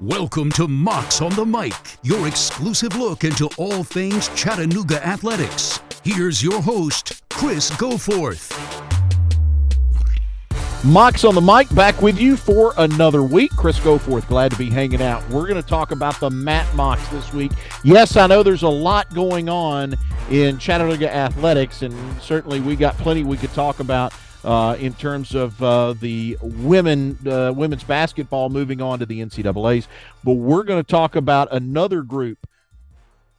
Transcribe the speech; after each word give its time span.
Welcome 0.00 0.50
to 0.52 0.66
Mocs 0.66 1.20
on 1.20 1.34
the 1.34 1.44
Mic, 1.44 1.74
your 2.02 2.26
exclusive 2.26 2.96
look 2.96 3.22
into 3.22 3.50
all 3.58 3.84
things 3.84 4.28
Chattanooga 4.30 5.06
athletics. 5.06 5.80
Here's 6.02 6.42
your 6.42 6.62
host, 6.62 7.22
Chris 7.28 7.70
Goforth. 7.72 8.50
Mocs 10.82 11.28
on 11.28 11.34
the 11.34 11.42
mic 11.42 11.68
back 11.74 12.00
with 12.00 12.18
you 12.18 12.38
for 12.38 12.72
another 12.78 13.22
week. 13.22 13.50
Chris 13.50 13.78
Goforth, 13.78 14.26
glad 14.28 14.50
to 14.52 14.56
be 14.56 14.70
hanging 14.70 15.02
out. 15.02 15.28
We're 15.28 15.46
going 15.46 15.62
to 15.62 15.68
talk 15.68 15.90
about 15.90 16.18
the 16.18 16.30
Mat 16.30 16.66
Mocs 16.68 17.10
this 17.10 17.34
week. 17.34 17.52
Yes, 17.84 18.16
I 18.16 18.26
know 18.26 18.42
there's 18.42 18.62
a 18.62 18.68
lot 18.68 19.12
going 19.14 19.50
on 19.50 19.94
in 20.30 20.56
Chattanooga 20.56 21.14
athletics, 21.14 21.82
and 21.82 21.94
certainly 22.22 22.60
we 22.60 22.76
got 22.76 22.96
plenty 22.96 23.24
we 23.24 23.36
could 23.36 23.52
talk 23.52 23.80
about 23.80 24.14
uh, 24.44 24.76
in 24.78 24.94
terms 24.94 25.34
of 25.34 25.62
uh, 25.62 25.94
the 25.94 26.36
women 26.40 27.18
uh, 27.26 27.52
women's 27.54 27.84
basketball 27.84 28.48
moving 28.48 28.80
on 28.80 28.98
to 28.98 29.06
the 29.06 29.20
NCAA's. 29.20 29.88
But 30.24 30.34
we're 30.34 30.64
going 30.64 30.82
to 30.82 30.90
talk 30.90 31.16
about 31.16 31.48
another 31.52 32.02
group 32.02 32.46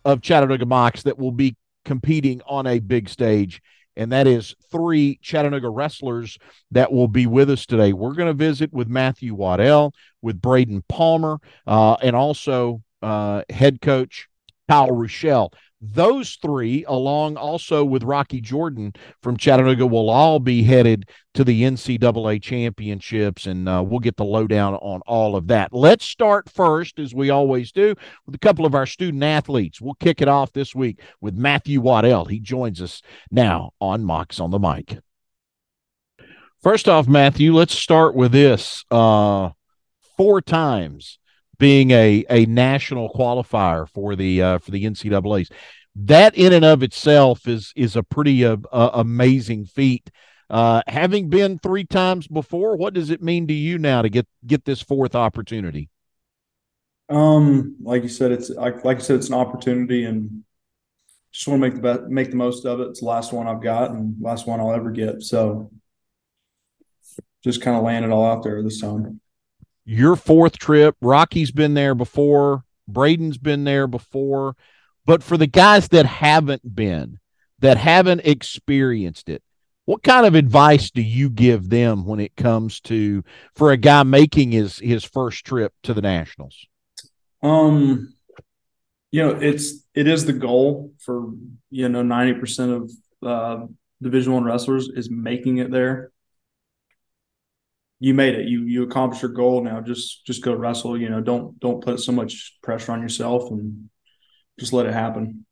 of 0.05 0.21
Chattanooga 0.21 0.65
Mocs 0.65 1.03
that 1.03 1.17
will 1.17 1.31
be 1.31 1.55
competing 1.85 2.41
on 2.45 2.67
a 2.67 2.79
big 2.79 3.09
stage 3.09 3.61
and 3.95 4.11
that 4.11 4.27
is 4.27 4.55
three 4.71 5.19
Chattanooga 5.21 5.69
wrestlers 5.69 6.37
that 6.71 6.91
will 6.91 7.07
be 7.07 7.27
with 7.27 7.49
us 7.49 7.65
today. 7.65 7.93
We're 7.93 8.13
going 8.13 8.27
to 8.27 8.33
visit 8.33 8.71
with 8.71 8.87
Matthew 8.87 9.33
Waddell, 9.33 9.93
with 10.21 10.41
Brayden 10.41 10.83
Palmer, 10.87 11.39
uh, 11.67 11.93
and 12.01 12.15
also 12.15 12.81
uh, 13.01 13.43
head 13.49 13.81
coach 13.81 14.27
Kyle 14.69 14.89
Ruschell. 14.89 15.53
Those 15.83 16.37
three, 16.39 16.85
along 16.87 17.37
also 17.37 17.83
with 17.83 18.03
Rocky 18.03 18.39
Jordan 18.39 18.93
from 19.23 19.35
Chattanooga, 19.35 19.87
will 19.87 20.11
all 20.11 20.39
be 20.39 20.61
headed 20.61 21.09
to 21.33 21.43
the 21.43 21.63
NCAA 21.63 22.39
championships, 22.39 23.47
and 23.47 23.67
uh, 23.67 23.83
we'll 23.83 23.99
get 23.99 24.15
the 24.15 24.23
lowdown 24.23 24.75
on 24.75 25.01
all 25.07 25.35
of 25.35 25.47
that. 25.47 25.73
Let's 25.73 26.05
start 26.05 26.49
first, 26.51 26.99
as 26.99 27.15
we 27.15 27.31
always 27.31 27.71
do, 27.71 27.95
with 28.27 28.35
a 28.35 28.39
couple 28.39 28.67
of 28.67 28.75
our 28.75 28.85
student 28.85 29.23
athletes. 29.23 29.81
We'll 29.81 29.95
kick 29.95 30.21
it 30.21 30.27
off 30.27 30.53
this 30.53 30.75
week 30.75 31.01
with 31.19 31.33
Matthew 31.33 31.81
Waddell. 31.81 32.25
He 32.25 32.39
joins 32.39 32.79
us 32.79 33.01
now 33.31 33.71
on 33.81 34.03
Mocs 34.03 34.39
on 34.39 34.51
the 34.51 34.59
Mic. 34.59 34.99
First 36.61 36.87
off, 36.87 37.07
Matthew, 37.07 37.55
let's 37.55 37.73
start 37.73 38.13
with 38.13 38.31
this. 38.31 38.85
Uh, 38.91 39.49
four 40.15 40.41
times 40.41 41.17
being 41.61 41.91
a 41.91 42.25
a 42.31 42.45
national 42.47 43.13
qualifier 43.13 43.87
for 43.87 44.15
the 44.15 44.41
uh, 44.41 44.57
for 44.57 44.71
the 44.71 44.83
NCAA's. 44.83 45.49
That 45.95 46.35
in 46.35 46.53
and 46.53 46.65
of 46.65 46.81
itself 46.81 47.47
is 47.47 47.71
is 47.75 47.95
a 47.95 48.03
pretty 48.03 48.43
uh, 48.43 48.57
uh, 48.71 48.89
amazing 48.93 49.65
feat. 49.65 50.09
Uh, 50.49 50.81
having 50.87 51.29
been 51.29 51.59
three 51.59 51.85
times 51.85 52.27
before, 52.27 52.75
what 52.75 52.93
does 52.93 53.09
it 53.11 53.21
mean 53.21 53.47
to 53.47 53.53
you 53.53 53.77
now 53.77 54.01
to 54.01 54.09
get 54.09 54.27
get 54.45 54.65
this 54.65 54.81
fourth 54.81 55.13
opportunity? 55.13 55.89
Um, 57.09 57.75
like 57.83 58.01
you 58.03 58.09
said, 58.09 58.31
it's 58.31 58.49
like 58.49 58.83
like 58.83 58.97
I 58.97 59.01
said, 59.01 59.17
it's 59.17 59.29
an 59.29 59.35
opportunity, 59.35 60.05
and 60.05 60.43
just 61.31 61.47
want 61.47 61.61
to 61.61 61.69
make 61.69 61.75
the 61.75 61.81
best, 61.81 62.01
make 62.09 62.31
the 62.31 62.37
most 62.37 62.65
of 62.65 62.79
it. 62.79 62.87
It's 62.87 63.01
the 63.01 63.05
last 63.05 63.33
one 63.33 63.47
I've 63.47 63.61
got, 63.61 63.91
and 63.91 64.15
last 64.19 64.47
one 64.47 64.59
I'll 64.59 64.73
ever 64.73 64.89
get. 64.89 65.21
So, 65.21 65.69
just 67.43 67.61
kind 67.61 67.77
of 67.77 67.83
laying 67.83 68.03
it 68.03 68.09
all 68.09 68.25
out 68.25 68.41
there 68.41 68.63
this 68.63 68.81
time 68.81 69.20
your 69.91 70.15
fourth 70.15 70.57
trip. 70.57 70.95
Rocky's 71.01 71.51
been 71.51 71.73
there 71.73 71.93
before. 71.93 72.63
Brayden's 72.89 73.37
been 73.37 73.65
there 73.65 73.87
before. 73.87 74.55
But 75.05 75.21
for 75.21 75.35
the 75.35 75.47
guys 75.47 75.89
that 75.89 76.05
haven't 76.05 76.75
been, 76.75 77.19
that 77.59 77.75
haven't 77.75 78.21
experienced 78.23 79.27
it, 79.27 79.43
what 79.83 80.01
kind 80.01 80.25
of 80.25 80.35
advice 80.35 80.91
do 80.91 81.01
you 81.01 81.29
give 81.29 81.69
them 81.69 82.05
when 82.05 82.21
it 82.21 82.37
comes 82.37 82.79
to 82.81 83.25
for 83.53 83.71
a 83.71 83.77
guy 83.77 84.03
making 84.03 84.51
his 84.51 84.79
his 84.79 85.03
first 85.03 85.43
trip 85.43 85.73
to 85.83 85.93
the 85.93 86.01
nationals? 86.01 86.65
Um, 87.43 88.13
you 89.11 89.23
know, 89.23 89.31
it's 89.31 89.85
it 89.93 90.07
is 90.07 90.25
the 90.25 90.33
goal 90.33 90.93
for 90.99 91.31
you 91.69 91.89
know 91.89 92.03
ninety 92.03 92.39
percent 92.39 92.71
of 92.71 92.91
uh, 93.27 93.65
Division 94.01 94.31
One 94.31 94.45
wrestlers 94.45 94.87
is 94.87 95.09
making 95.09 95.57
it 95.57 95.69
there 95.69 96.11
you 98.01 98.15
made 98.15 98.33
it. 98.33 98.47
You 98.47 98.63
you 98.63 98.81
accomplished 98.81 99.21
your 99.21 99.31
goal. 99.31 99.63
Now 99.63 99.79
just 99.79 100.25
just 100.25 100.43
go 100.43 100.53
wrestle. 100.53 100.99
You 100.99 101.07
know, 101.09 101.21
don't 101.21 101.57
don't 101.59 101.83
put 101.83 101.99
so 101.99 102.11
much 102.11 102.57
pressure 102.63 102.91
on 102.91 103.01
yourself 103.01 103.51
and 103.51 103.89
just 104.59 104.73
let 104.73 104.87
it 104.87 104.93
happen. 104.93 105.45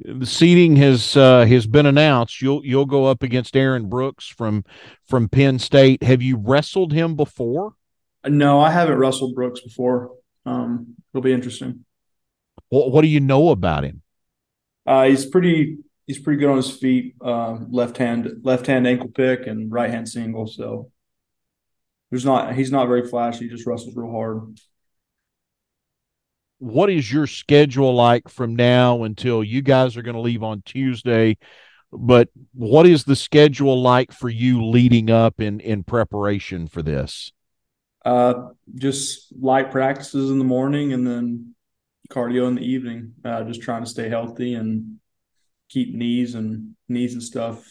The 0.00 0.26
seating 0.26 0.74
has 0.76 1.16
uh, 1.16 1.46
has 1.46 1.68
been 1.68 1.86
announced. 1.86 2.42
You'll 2.42 2.66
you'll 2.66 2.84
go 2.84 3.06
up 3.06 3.22
against 3.22 3.56
Aaron 3.56 3.88
Brooks 3.88 4.26
from 4.26 4.64
from 5.06 5.28
Penn 5.28 5.60
State. 5.60 6.02
Have 6.02 6.20
you 6.20 6.36
wrestled 6.36 6.92
him 6.92 7.14
before? 7.14 7.74
No, 8.26 8.58
I 8.58 8.72
haven't 8.72 8.98
wrestled 8.98 9.36
Brooks 9.36 9.60
before. 9.60 10.10
Um, 10.44 10.96
it'll 11.12 11.22
be 11.22 11.32
interesting. 11.32 11.84
What 12.70 12.90
What 12.90 13.02
do 13.02 13.08
you 13.08 13.20
know 13.20 13.50
about 13.50 13.84
him? 13.84 14.02
Uh, 14.84 15.04
he's 15.04 15.26
pretty 15.26 15.78
he's 16.08 16.18
pretty 16.18 16.40
good 16.40 16.50
on 16.50 16.56
his 16.56 16.72
feet. 16.72 17.14
Uh, 17.24 17.58
left 17.70 17.98
hand 17.98 18.28
left 18.42 18.66
hand 18.66 18.88
ankle 18.88 19.10
pick 19.10 19.46
and 19.46 19.70
right 19.70 19.90
hand 19.90 20.08
single. 20.08 20.48
So 20.48 20.90
there's 22.14 22.24
not 22.24 22.54
he's 22.54 22.70
not 22.70 22.86
very 22.86 23.04
flashy. 23.08 23.46
He 23.46 23.50
just 23.50 23.66
wrestles 23.66 23.96
real 23.96 24.08
hard. 24.08 24.60
What 26.58 26.88
is 26.88 27.12
your 27.12 27.26
schedule 27.26 27.92
like 27.92 28.28
from 28.28 28.54
now 28.54 29.02
until 29.02 29.42
you 29.42 29.62
guys 29.62 29.96
are 29.96 30.02
going 30.02 30.14
to 30.14 30.20
leave 30.20 30.44
on 30.44 30.62
Tuesday? 30.64 31.38
But 31.90 32.28
what 32.52 32.86
is 32.86 33.02
the 33.02 33.16
schedule 33.16 33.82
like 33.82 34.12
for 34.12 34.28
you 34.28 34.64
leading 34.64 35.10
up 35.10 35.40
in 35.40 35.58
in 35.58 35.82
preparation 35.82 36.68
for 36.68 36.82
this? 36.82 37.32
Uh, 38.04 38.50
just 38.76 39.34
light 39.36 39.72
practices 39.72 40.30
in 40.30 40.38
the 40.38 40.44
morning 40.44 40.92
and 40.92 41.04
then 41.04 41.56
cardio 42.12 42.46
in 42.46 42.54
the 42.54 42.64
evening. 42.64 43.14
Uh, 43.24 43.42
just 43.42 43.60
trying 43.60 43.82
to 43.82 43.90
stay 43.90 44.08
healthy 44.08 44.54
and 44.54 45.00
keep 45.68 45.92
knees 45.92 46.36
and 46.36 46.76
knees 46.88 47.14
and 47.14 47.24
stuff 47.24 47.66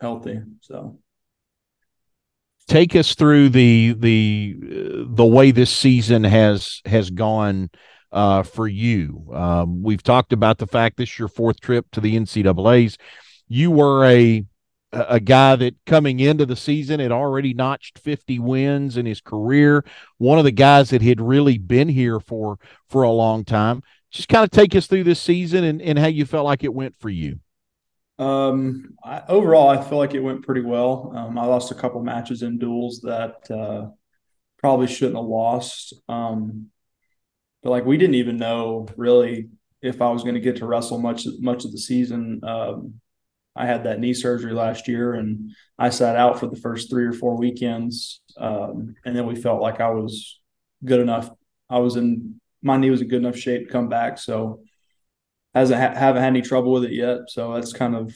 healthy. 0.00 0.40
So 0.60 1.00
take 2.68 2.94
us 2.94 3.14
through 3.14 3.48
the 3.48 3.94
the 3.98 4.56
the 4.60 5.26
way 5.26 5.50
this 5.50 5.74
season 5.74 6.22
has 6.24 6.80
has 6.84 7.10
gone 7.10 7.70
uh, 8.12 8.42
for 8.42 8.68
you. 8.68 9.26
Um, 9.32 9.82
we've 9.82 10.02
talked 10.02 10.32
about 10.32 10.58
the 10.58 10.66
fact 10.66 10.96
this 10.96 11.10
is 11.10 11.18
your 11.18 11.28
fourth 11.28 11.60
trip 11.60 11.86
to 11.92 12.00
the 12.00 12.14
NCAA's. 12.16 12.98
You 13.48 13.70
were 13.70 14.04
a 14.04 14.44
a 14.92 15.20
guy 15.20 15.54
that 15.56 15.74
coming 15.84 16.18
into 16.18 16.46
the 16.46 16.56
season 16.56 16.98
had 16.98 17.12
already 17.12 17.52
notched 17.52 17.98
50 17.98 18.38
wins 18.38 18.96
in 18.96 19.04
his 19.04 19.20
career. 19.20 19.84
One 20.16 20.38
of 20.38 20.44
the 20.44 20.50
guys 20.50 20.90
that 20.90 21.02
had 21.02 21.20
really 21.20 21.58
been 21.58 21.88
here 21.88 22.20
for 22.20 22.58
for 22.88 23.02
a 23.02 23.10
long 23.10 23.44
time. 23.44 23.82
Just 24.10 24.30
kind 24.30 24.44
of 24.44 24.50
take 24.50 24.74
us 24.74 24.86
through 24.86 25.04
this 25.04 25.20
season 25.20 25.64
and, 25.64 25.82
and 25.82 25.98
how 25.98 26.06
you 26.06 26.24
felt 26.24 26.46
like 26.46 26.64
it 26.64 26.72
went 26.72 26.96
for 26.98 27.10
you. 27.10 27.40
Um, 28.18 28.94
I, 29.04 29.22
overall, 29.28 29.68
I 29.68 29.82
feel 29.82 29.98
like 29.98 30.14
it 30.14 30.20
went 30.20 30.44
pretty 30.44 30.62
well. 30.62 31.12
Um, 31.14 31.38
I 31.38 31.44
lost 31.46 31.70
a 31.70 31.74
couple 31.74 32.02
matches 32.02 32.42
in 32.42 32.58
duels 32.58 33.00
that 33.04 33.50
uh, 33.50 33.90
probably 34.58 34.88
shouldn't 34.88 35.16
have 35.16 35.24
lost. 35.24 35.94
Um, 36.08 36.66
but 37.62 37.70
like 37.70 37.84
we 37.84 37.96
didn't 37.96 38.16
even 38.16 38.36
know 38.36 38.86
really 38.96 39.48
if 39.82 40.02
I 40.02 40.10
was 40.10 40.22
going 40.22 40.34
to 40.34 40.40
get 40.40 40.56
to 40.56 40.66
wrestle 40.66 40.98
much 40.98 41.26
much 41.40 41.64
of 41.64 41.72
the 41.72 41.78
season. 41.78 42.40
Um, 42.44 43.00
I 43.54 43.66
had 43.66 43.84
that 43.84 43.98
knee 43.98 44.14
surgery 44.14 44.52
last 44.52 44.86
year, 44.86 45.14
and 45.14 45.50
I 45.78 45.90
sat 45.90 46.16
out 46.16 46.38
for 46.38 46.46
the 46.46 46.56
first 46.56 46.90
three 46.90 47.04
or 47.04 47.12
four 47.12 47.36
weekends, 47.36 48.20
um, 48.36 48.94
and 49.04 49.16
then 49.16 49.26
we 49.26 49.34
felt 49.34 49.60
like 49.60 49.80
I 49.80 49.90
was 49.90 50.40
good 50.84 51.00
enough. 51.00 51.30
I 51.68 51.78
was 51.78 51.96
in 51.96 52.40
my 52.62 52.76
knee 52.76 52.90
was 52.90 53.00
in 53.00 53.08
good 53.08 53.22
enough 53.22 53.36
shape 53.36 53.66
to 53.66 53.72
come 53.72 53.88
back, 53.88 54.18
so 54.18 54.60
hasn't 55.58 55.80
ha- 55.80 55.98
haven't 55.98 56.22
had 56.22 56.28
any 56.28 56.42
trouble 56.42 56.72
with 56.72 56.84
it 56.84 56.92
yet. 56.92 57.28
So 57.28 57.54
that's 57.54 57.72
kind 57.72 57.94
of 57.94 58.12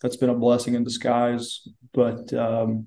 that's 0.00 0.16
been 0.16 0.30
a 0.30 0.34
blessing 0.34 0.74
in 0.74 0.84
disguise. 0.84 1.66
But 1.92 2.32
um, 2.32 2.86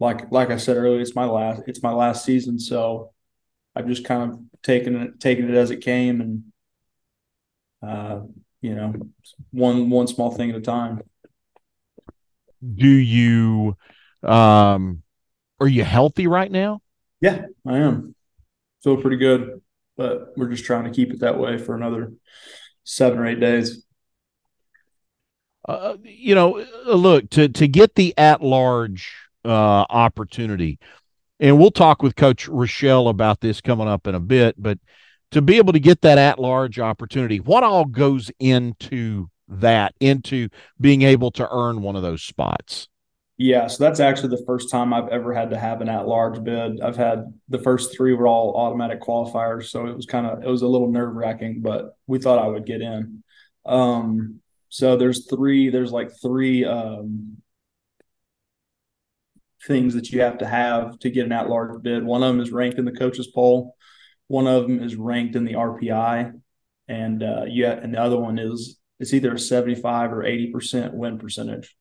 like 0.00 0.30
like 0.30 0.50
I 0.50 0.56
said 0.56 0.76
earlier, 0.76 1.00
it's 1.00 1.14
my 1.14 1.24
last 1.24 1.62
it's 1.66 1.82
my 1.82 1.92
last 1.92 2.24
season, 2.24 2.58
so 2.58 3.12
I've 3.74 3.86
just 3.86 4.04
kind 4.04 4.32
of 4.32 4.38
taken 4.62 4.96
it 4.96 5.20
taken 5.20 5.48
it 5.48 5.56
as 5.56 5.70
it 5.70 5.80
came, 5.80 6.20
and 6.20 6.44
uh, 7.82 8.20
you 8.60 8.74
know, 8.74 8.94
one 9.50 9.90
one 9.90 10.06
small 10.06 10.30
thing 10.30 10.50
at 10.50 10.56
a 10.56 10.60
time. 10.60 11.02
Do 12.62 12.88
you 12.88 13.76
um 14.22 15.02
are 15.60 15.68
you 15.68 15.84
healthy 15.84 16.26
right 16.26 16.50
now? 16.50 16.80
Yeah, 17.20 17.46
I 17.66 17.78
am. 17.78 18.14
Feel 18.82 18.96
pretty 18.96 19.16
good, 19.16 19.60
but 19.96 20.36
we're 20.36 20.48
just 20.48 20.64
trying 20.64 20.84
to 20.84 20.90
keep 20.90 21.12
it 21.12 21.20
that 21.20 21.38
way 21.38 21.58
for 21.58 21.74
another 21.74 22.12
seven 22.88 23.18
or 23.18 23.26
eight 23.26 23.38
days. 23.38 23.84
Uh, 25.68 25.96
you 26.02 26.34
know, 26.34 26.58
uh, 26.60 26.94
look 26.94 27.28
to 27.28 27.48
to 27.48 27.68
get 27.68 27.94
the 27.94 28.16
at 28.16 28.42
large 28.42 29.14
uh, 29.44 29.84
opportunity, 29.90 30.78
and 31.38 31.58
we'll 31.58 31.70
talk 31.70 32.02
with 32.02 32.16
Coach 32.16 32.48
Ruschell 32.48 33.10
about 33.10 33.40
this 33.40 33.60
coming 33.60 33.88
up 33.88 34.06
in 34.06 34.14
a 34.14 34.20
bit. 34.20 34.54
But 34.56 34.78
to 35.32 35.42
be 35.42 35.58
able 35.58 35.74
to 35.74 35.80
get 35.80 36.00
that 36.00 36.16
at 36.16 36.38
large 36.38 36.78
opportunity, 36.78 37.38
what 37.38 37.62
all 37.62 37.84
goes 37.84 38.30
into 38.38 39.28
that, 39.48 39.94
into 40.00 40.48
being 40.80 41.02
able 41.02 41.30
to 41.32 41.46
earn 41.50 41.82
one 41.82 41.96
of 41.96 42.02
those 42.02 42.22
spots? 42.22 42.88
Yeah, 43.40 43.68
so 43.68 43.84
that's 43.84 44.00
actually 44.00 44.30
the 44.36 44.44
first 44.44 44.68
time 44.68 44.92
I've 44.92 45.08
ever 45.08 45.32
had 45.32 45.50
to 45.50 45.58
have 45.58 45.80
an 45.80 45.88
at-large 45.88 46.42
bid. 46.42 46.80
I've 46.80 46.96
had 46.96 47.32
the 47.48 47.60
first 47.60 47.96
three 47.96 48.12
were 48.12 48.26
all 48.26 48.56
automatic 48.56 49.00
qualifiers, 49.00 49.66
so 49.66 49.86
it 49.86 49.94
was 49.94 50.06
kind 50.06 50.26
of 50.26 50.42
it 50.42 50.48
was 50.48 50.62
a 50.62 50.66
little 50.68 50.90
nerve-wracking, 50.90 51.60
but 51.62 51.96
we 52.08 52.18
thought 52.18 52.40
I 52.40 52.48
would 52.48 52.66
get 52.66 52.82
in. 52.82 53.22
Um, 53.64 54.40
so 54.70 54.96
there's 54.96 55.28
three, 55.30 55.70
there's 55.70 55.92
like 55.92 56.10
three 56.20 56.64
um, 56.64 57.36
things 59.66 59.94
that 59.94 60.10
you 60.10 60.20
have 60.20 60.38
to 60.38 60.46
have 60.46 60.98
to 61.00 61.10
get 61.10 61.26
an 61.26 61.32
at-large 61.32 61.82
bid. 61.82 62.04
One 62.04 62.22
of 62.22 62.28
them 62.28 62.40
is 62.40 62.52
ranked 62.52 62.78
in 62.78 62.84
the 62.84 62.92
coaches 62.92 63.28
poll. 63.28 63.76
One 64.28 64.46
of 64.46 64.62
them 64.64 64.82
is 64.82 64.96
ranked 64.96 65.36
in 65.36 65.44
the 65.44 65.54
RPI, 65.54 66.32
and 66.88 67.22
uh, 67.22 67.44
yeah, 67.48 67.72
and 67.72 67.94
the 67.94 68.00
other 68.00 68.18
one 68.18 68.38
is 68.38 68.78
it's 68.98 69.14
either 69.14 69.34
a 69.34 69.38
75 69.38 70.12
or 70.12 70.24
80 70.24 70.50
percent 70.50 70.94
win 70.94 71.18
percentage. 71.18 71.77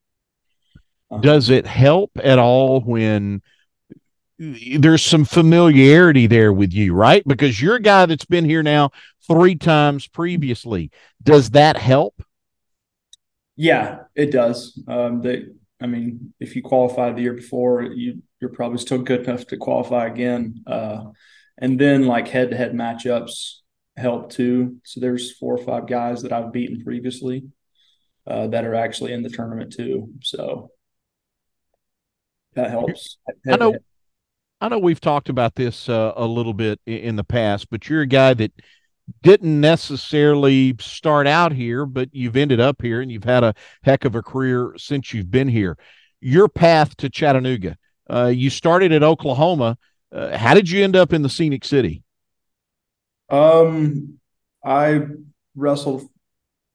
Uh-huh. 1.09 1.21
Does 1.21 1.49
it 1.49 1.65
help 1.65 2.11
at 2.21 2.39
all 2.39 2.81
when 2.81 3.41
there's 4.39 5.03
some 5.03 5.25
familiarity 5.25 6.27
there 6.27 6.53
with 6.53 6.73
you, 6.73 6.93
right? 6.93 7.23
Because 7.25 7.61
you're 7.61 7.75
a 7.75 7.81
guy 7.81 8.05
that's 8.05 8.25
been 8.25 8.45
here 8.45 8.61
now 8.61 8.91
three 9.25 9.55
times 9.55 10.07
previously. 10.07 10.91
Does 11.23 11.51
that 11.51 11.77
help? 11.77 12.21
Yeah, 13.55 14.01
it 14.15 14.31
does. 14.31 14.79
Um, 14.87 15.21
they, 15.21 15.45
I 15.81 15.87
mean, 15.87 16.33
if 16.39 16.55
you 16.55 16.61
qualified 16.61 17.15
the 17.15 17.23
year 17.23 17.33
before, 17.33 17.81
you 17.81 18.21
you're 18.39 18.51
probably 18.51 18.77
still 18.77 18.99
good 18.99 19.23
enough 19.23 19.47
to 19.47 19.57
qualify 19.57 20.05
again. 20.05 20.63
Uh, 20.67 21.05
and 21.57 21.79
then 21.79 22.05
like 22.05 22.27
head 22.27 22.51
to 22.51 22.57
head 22.57 22.73
matchups 22.73 23.55
help 23.95 24.31
too. 24.31 24.77
So 24.83 24.99
there's 24.99 25.35
four 25.35 25.55
or 25.55 25.63
five 25.63 25.87
guys 25.87 26.21
that 26.21 26.31
I've 26.31 26.53
beaten 26.53 26.83
previously 26.83 27.45
uh, 28.27 28.47
that 28.47 28.65
are 28.65 28.75
actually 28.75 29.13
in 29.13 29.23
the 29.23 29.29
tournament 29.29 29.73
too. 29.73 30.09
So 30.21 30.69
that 32.57 32.71
helps. 32.71 33.17
I 33.47 33.55
know. 33.55 33.77
I 34.59 34.69
know 34.69 34.79
we've 34.79 34.99
talked 34.99 35.29
about 35.29 35.53
this 35.53 35.87
uh, 35.87 36.13
a 36.15 36.25
little 36.25 36.53
bit 36.53 36.79
in 36.87 37.15
the 37.15 37.23
past, 37.23 37.69
but 37.69 37.87
you're 37.87 38.01
a 38.01 38.07
guy 38.07 38.33
that 38.33 38.51
didn't 39.21 39.61
necessarily 39.61 40.75
start 40.79 41.27
out 41.27 41.51
here, 41.53 41.85
but 41.85 42.09
you've 42.11 42.35
ended 42.35 42.59
up 42.59 42.81
here 42.81 42.99
and 42.99 43.11
you've 43.11 43.23
had 43.23 43.43
a 43.43 43.53
heck 43.83 44.03
of 44.03 44.15
a 44.15 44.23
career 44.23 44.73
since 44.75 45.13
you've 45.13 45.29
been 45.29 45.47
here. 45.47 45.77
Your 46.21 46.49
path 46.49 46.97
to 46.97 47.09
Chattanooga, 47.09 47.77
uh, 48.09 48.31
you 48.33 48.49
started 48.49 48.91
at 48.91 49.03
Oklahoma. 49.03 49.77
Uh, 50.11 50.35
how 50.35 50.55
did 50.55 50.71
you 50.71 50.83
end 50.83 50.95
up 50.95 51.13
in 51.13 51.21
the 51.21 51.29
Scenic 51.29 51.63
City? 51.63 52.01
Um, 53.29 54.17
I 54.65 55.01
wrestled 55.55 56.09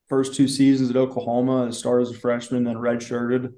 first 0.09 0.37
two 0.37 0.47
seasons 0.47 0.89
at 0.91 0.97
Oklahoma. 0.97 1.67
I 1.67 1.71
started 1.71 2.09
as 2.09 2.15
a 2.15 2.19
freshman, 2.19 2.63
then 2.63 2.77
redshirted 2.77 3.55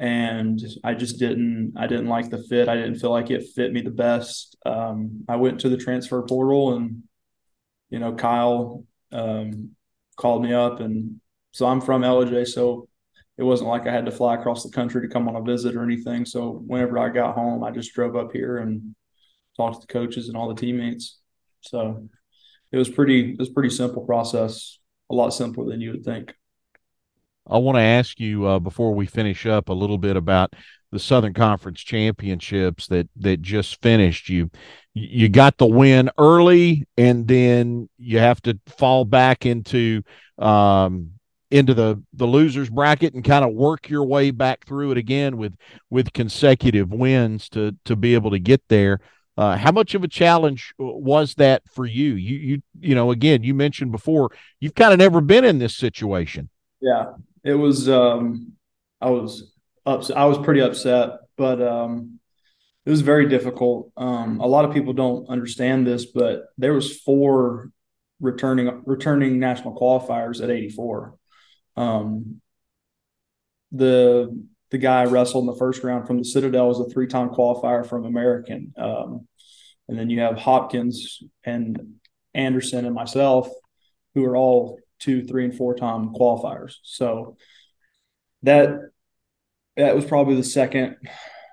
and 0.00 0.58
I 0.82 0.94
just 0.94 1.18
didn't 1.18 1.74
I 1.76 1.86
didn't 1.86 2.08
like 2.08 2.30
the 2.30 2.42
fit. 2.42 2.70
I 2.70 2.74
didn't 2.74 2.98
feel 2.98 3.10
like 3.10 3.30
it 3.30 3.50
fit 3.54 3.72
me 3.72 3.82
the 3.82 3.90
best. 3.90 4.56
Um, 4.64 5.24
I 5.28 5.36
went 5.36 5.60
to 5.60 5.68
the 5.68 5.76
transfer 5.76 6.22
portal 6.22 6.74
and 6.74 7.02
you 7.90 7.98
know 7.98 8.14
Kyle 8.14 8.84
um, 9.12 9.72
called 10.16 10.42
me 10.42 10.54
up 10.54 10.80
and 10.80 11.20
so 11.52 11.66
I'm 11.66 11.82
from 11.82 12.02
LJ 12.02 12.48
so 12.48 12.88
it 13.36 13.42
wasn't 13.42 13.68
like 13.68 13.86
I 13.86 13.92
had 13.92 14.06
to 14.06 14.10
fly 14.10 14.36
across 14.36 14.62
the 14.62 14.70
country 14.70 15.02
to 15.02 15.12
come 15.12 15.28
on 15.28 15.36
a 15.36 15.42
visit 15.42 15.76
or 15.76 15.82
anything. 15.82 16.24
So 16.24 16.62
whenever 16.66 16.98
I 16.98 17.10
got 17.10 17.34
home, 17.34 17.62
I 17.62 17.70
just 17.70 17.94
drove 17.94 18.16
up 18.16 18.32
here 18.32 18.58
and 18.58 18.94
talked 19.56 19.80
to 19.80 19.86
the 19.86 19.92
coaches 19.92 20.28
and 20.28 20.36
all 20.36 20.48
the 20.48 20.60
teammates. 20.60 21.18
So 21.60 22.08
it 22.72 22.78
was 22.78 22.88
pretty 22.88 23.32
it 23.32 23.38
was 23.38 23.50
pretty 23.50 23.70
simple 23.70 24.06
process, 24.06 24.78
a 25.10 25.14
lot 25.14 25.30
simpler 25.30 25.66
than 25.66 25.82
you 25.82 25.90
would 25.90 26.04
think. 26.04 26.34
I 27.50 27.58
want 27.58 27.76
to 27.76 27.82
ask 27.82 28.20
you 28.20 28.46
uh, 28.46 28.58
before 28.58 28.94
we 28.94 29.06
finish 29.06 29.44
up 29.46 29.68
a 29.68 29.74
little 29.74 29.98
bit 29.98 30.16
about 30.16 30.54
the 30.92 30.98
Southern 30.98 31.34
Conference 31.34 31.80
Championships 31.80 32.86
that 32.88 33.08
that 33.16 33.42
just 33.42 33.80
finished. 33.82 34.28
You 34.28 34.50
you 34.94 35.28
got 35.28 35.58
the 35.58 35.66
win 35.66 36.10
early, 36.18 36.86
and 36.96 37.26
then 37.26 37.88
you 37.98 38.18
have 38.18 38.40
to 38.42 38.58
fall 38.66 39.04
back 39.04 39.46
into 39.46 40.02
um, 40.38 41.12
into 41.50 41.74
the 41.74 42.02
the 42.12 42.26
losers 42.26 42.70
bracket 42.70 43.14
and 43.14 43.24
kind 43.24 43.44
of 43.44 43.52
work 43.52 43.88
your 43.88 44.04
way 44.04 44.30
back 44.30 44.64
through 44.64 44.92
it 44.92 44.98
again 44.98 45.36
with 45.36 45.54
with 45.90 46.12
consecutive 46.12 46.92
wins 46.92 47.48
to 47.50 47.76
to 47.84 47.96
be 47.96 48.14
able 48.14 48.30
to 48.30 48.38
get 48.38 48.62
there. 48.68 49.00
Uh, 49.36 49.56
how 49.56 49.72
much 49.72 49.94
of 49.94 50.04
a 50.04 50.08
challenge 50.08 50.74
was 50.78 51.34
that 51.36 51.62
for 51.68 51.86
you? 51.86 52.14
You 52.14 52.36
you 52.36 52.62
you 52.80 52.94
know 52.94 53.10
again 53.10 53.42
you 53.42 53.54
mentioned 53.54 53.92
before 53.92 54.30
you've 54.58 54.74
kind 54.74 54.92
of 54.92 54.98
never 54.98 55.20
been 55.20 55.44
in 55.44 55.58
this 55.58 55.76
situation. 55.76 56.48
Yeah, 56.80 57.12
it 57.44 57.54
was 57.54 57.88
um, 57.88 58.52
I 59.00 59.10
was. 59.10 59.52
I 59.86 60.26
was 60.26 60.38
pretty 60.38 60.60
upset, 60.60 61.10
but 61.36 61.60
um, 61.60 62.20
it 62.84 62.90
was 62.90 63.00
very 63.00 63.28
difficult. 63.28 63.90
Um, 63.96 64.40
a 64.40 64.46
lot 64.46 64.64
of 64.64 64.74
people 64.74 64.92
don't 64.92 65.28
understand 65.28 65.86
this, 65.86 66.04
but 66.04 66.44
there 66.58 66.74
was 66.74 67.00
four 67.00 67.70
returning 68.20 68.82
returning 68.84 69.38
national 69.38 69.74
qualifiers 69.74 70.42
at 70.42 70.50
84. 70.50 71.14
Um, 71.76 72.40
the 73.72 74.46
the 74.70 74.78
guy 74.78 75.04
wrestled 75.04 75.44
in 75.44 75.46
the 75.46 75.58
first 75.58 75.82
round 75.82 76.06
from 76.06 76.18
the 76.18 76.24
Citadel 76.24 76.68
was 76.68 76.80
a 76.80 76.88
three 76.88 77.06
time 77.06 77.30
qualifier 77.30 77.86
from 77.86 78.04
American. 78.04 78.72
Um, 78.76 79.26
and 79.88 79.98
then 79.98 80.08
you 80.08 80.20
have 80.20 80.36
Hopkins 80.36 81.22
and 81.42 81.96
Anderson 82.32 82.86
and 82.86 82.94
myself, 82.94 83.48
who 84.14 84.24
are 84.24 84.36
all 84.36 84.78
two, 85.00 85.24
three, 85.24 85.44
and 85.44 85.56
four 85.56 85.74
time 85.74 86.14
qualifiers. 86.14 86.76
So 86.82 87.36
that 88.42 88.70
that 89.76 89.94
was 89.94 90.04
probably 90.04 90.36
the 90.36 90.44
second 90.44 90.96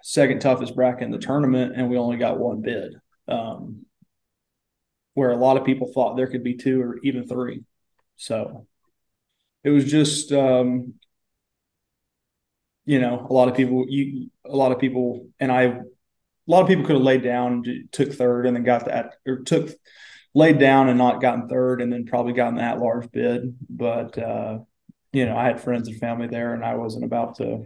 second 0.03 0.39
toughest 0.39 0.75
bracket 0.75 1.03
in 1.03 1.11
the 1.11 1.17
tournament, 1.17 1.73
and 1.75 1.89
we 1.89 1.97
only 1.97 2.17
got 2.17 2.39
one 2.39 2.61
bid. 2.61 2.95
Um, 3.27 3.85
where 5.13 5.31
a 5.31 5.35
lot 5.35 5.57
of 5.57 5.65
people 5.65 5.91
thought 5.91 6.15
there 6.15 6.27
could 6.27 6.43
be 6.43 6.55
two 6.55 6.79
or 6.79 6.99
even 7.03 7.27
three. 7.27 7.63
So 8.17 8.67
it 9.63 9.71
was 9.71 9.89
just 9.89 10.31
um, 10.31 10.93
you 12.85 12.99
know, 12.99 13.25
a 13.29 13.33
lot 13.33 13.49
of 13.49 13.55
people 13.55 13.85
you 13.89 14.29
a 14.45 14.55
lot 14.55 14.71
of 14.71 14.79
people 14.79 15.27
and 15.39 15.51
I 15.51 15.63
a 15.63 15.83
lot 16.45 16.61
of 16.61 16.67
people 16.67 16.85
could 16.85 16.95
have 16.95 17.03
laid 17.03 17.23
down, 17.23 17.63
took 17.91 18.13
third, 18.13 18.45
and 18.45 18.55
then 18.55 18.63
got 18.63 18.85
that 18.85 19.15
or 19.25 19.39
took 19.39 19.71
laid 20.37 20.59
down 20.59 20.87
and 20.87 20.99
not 20.99 21.19
gotten 21.19 21.49
third, 21.49 21.81
and 21.81 21.91
then 21.91 22.05
probably 22.05 22.33
gotten 22.33 22.57
that 22.57 22.79
large 22.79 23.11
bid. 23.11 23.57
But 23.69 24.17
uh, 24.17 24.59
you 25.11 25.25
know, 25.25 25.35
I 25.35 25.45
had 25.45 25.59
friends 25.59 25.87
and 25.87 25.97
family 25.97 26.27
there, 26.27 26.53
and 26.53 26.63
I 26.63 26.75
wasn't 26.75 27.05
about 27.05 27.37
to 27.37 27.65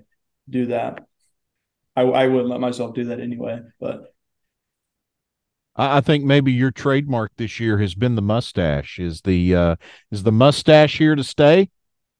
do 0.50 0.68
that. 0.68 1.06
I, 1.98 2.04
I 2.04 2.28
wouldn't 2.28 2.50
let 2.50 2.62
myself 2.62 2.94
do 2.96 3.06
that 3.06 3.20
anyway. 3.20 3.60
But 3.82 4.14
I 5.76 6.00
think 6.00 6.24
maybe 6.24 6.54
your 6.54 6.72
trademark 6.72 7.34
this 7.36 7.60
year 7.60 7.78
has 7.80 7.94
been 7.94 8.16
the 8.16 8.22
mustache. 8.22 9.00
Is 9.00 9.22
the 9.22 9.54
uh, 9.54 9.76
is 10.10 10.24
the 10.24 10.32
mustache 10.32 10.98
here 10.98 11.16
to 11.16 11.26
stay? 11.26 11.70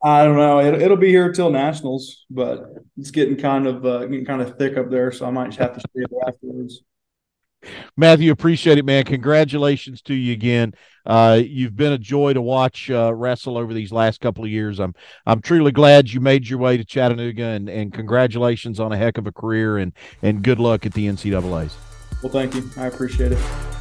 I 0.04 0.26
don't 0.26 0.36
know. 0.36 0.60
It, 0.60 0.90
will 0.90 0.98
be 0.98 1.10
here 1.10 1.32
till 1.32 1.52
nationals, 1.52 2.26
but 2.30 2.66
it's 2.98 3.12
getting 3.12 3.38
kind 3.38 3.68
of 3.68 3.86
uh, 3.86 4.00
getting 4.06 4.26
kind 4.26 4.42
of 4.42 4.58
thick 4.58 4.76
up 4.76 4.90
there, 4.90 5.14
so 5.14 5.28
I 5.28 5.32
might 5.32 5.56
have 5.56 5.78
to 5.78 5.84
there 5.94 6.06
afterwards. 6.28 6.82
Matthew, 7.98 8.32
appreciate 8.32 8.78
it, 8.78 8.86
man. 8.86 9.04
Congratulations 9.04 10.02
to 10.04 10.14
you 10.14 10.34
again. 10.34 10.74
Uh, 11.06 11.42
you've 11.44 11.76
been 11.76 11.94
a 11.94 11.98
joy 11.98 12.34
to 12.34 12.42
watch 12.42 12.90
uh, 12.92 13.14
wrestle 13.14 13.58
over 13.58 13.74
these 13.74 13.92
last 13.92 14.22
couple 14.22 14.44
of 14.44 14.50
years. 14.50 14.80
I'm 14.80 14.94
I'm 15.26 15.42
truly 15.42 15.72
glad 15.72 16.12
you 16.12 16.20
made 16.20 16.48
your 16.48 16.60
way 16.60 16.78
to 16.78 16.86
Chattanooga, 16.86 17.44
and, 17.44 17.70
and 17.70 17.94
congratulations 17.94 18.80
on 18.80 18.92
a 18.92 18.98
heck 18.98 19.18
of 19.18 19.28
a 19.28 19.32
career, 19.32 19.78
and 19.78 19.94
and 20.22 20.44
good 20.44 20.60
luck 20.60 20.86
at 20.86 20.94
the 20.94 21.08
NCAA's. 21.08 21.76
Well, 22.22 22.32
thank 22.32 22.54
you. 22.54 22.70
I 22.78 22.86
appreciate 22.86 23.32
it. 23.32 23.81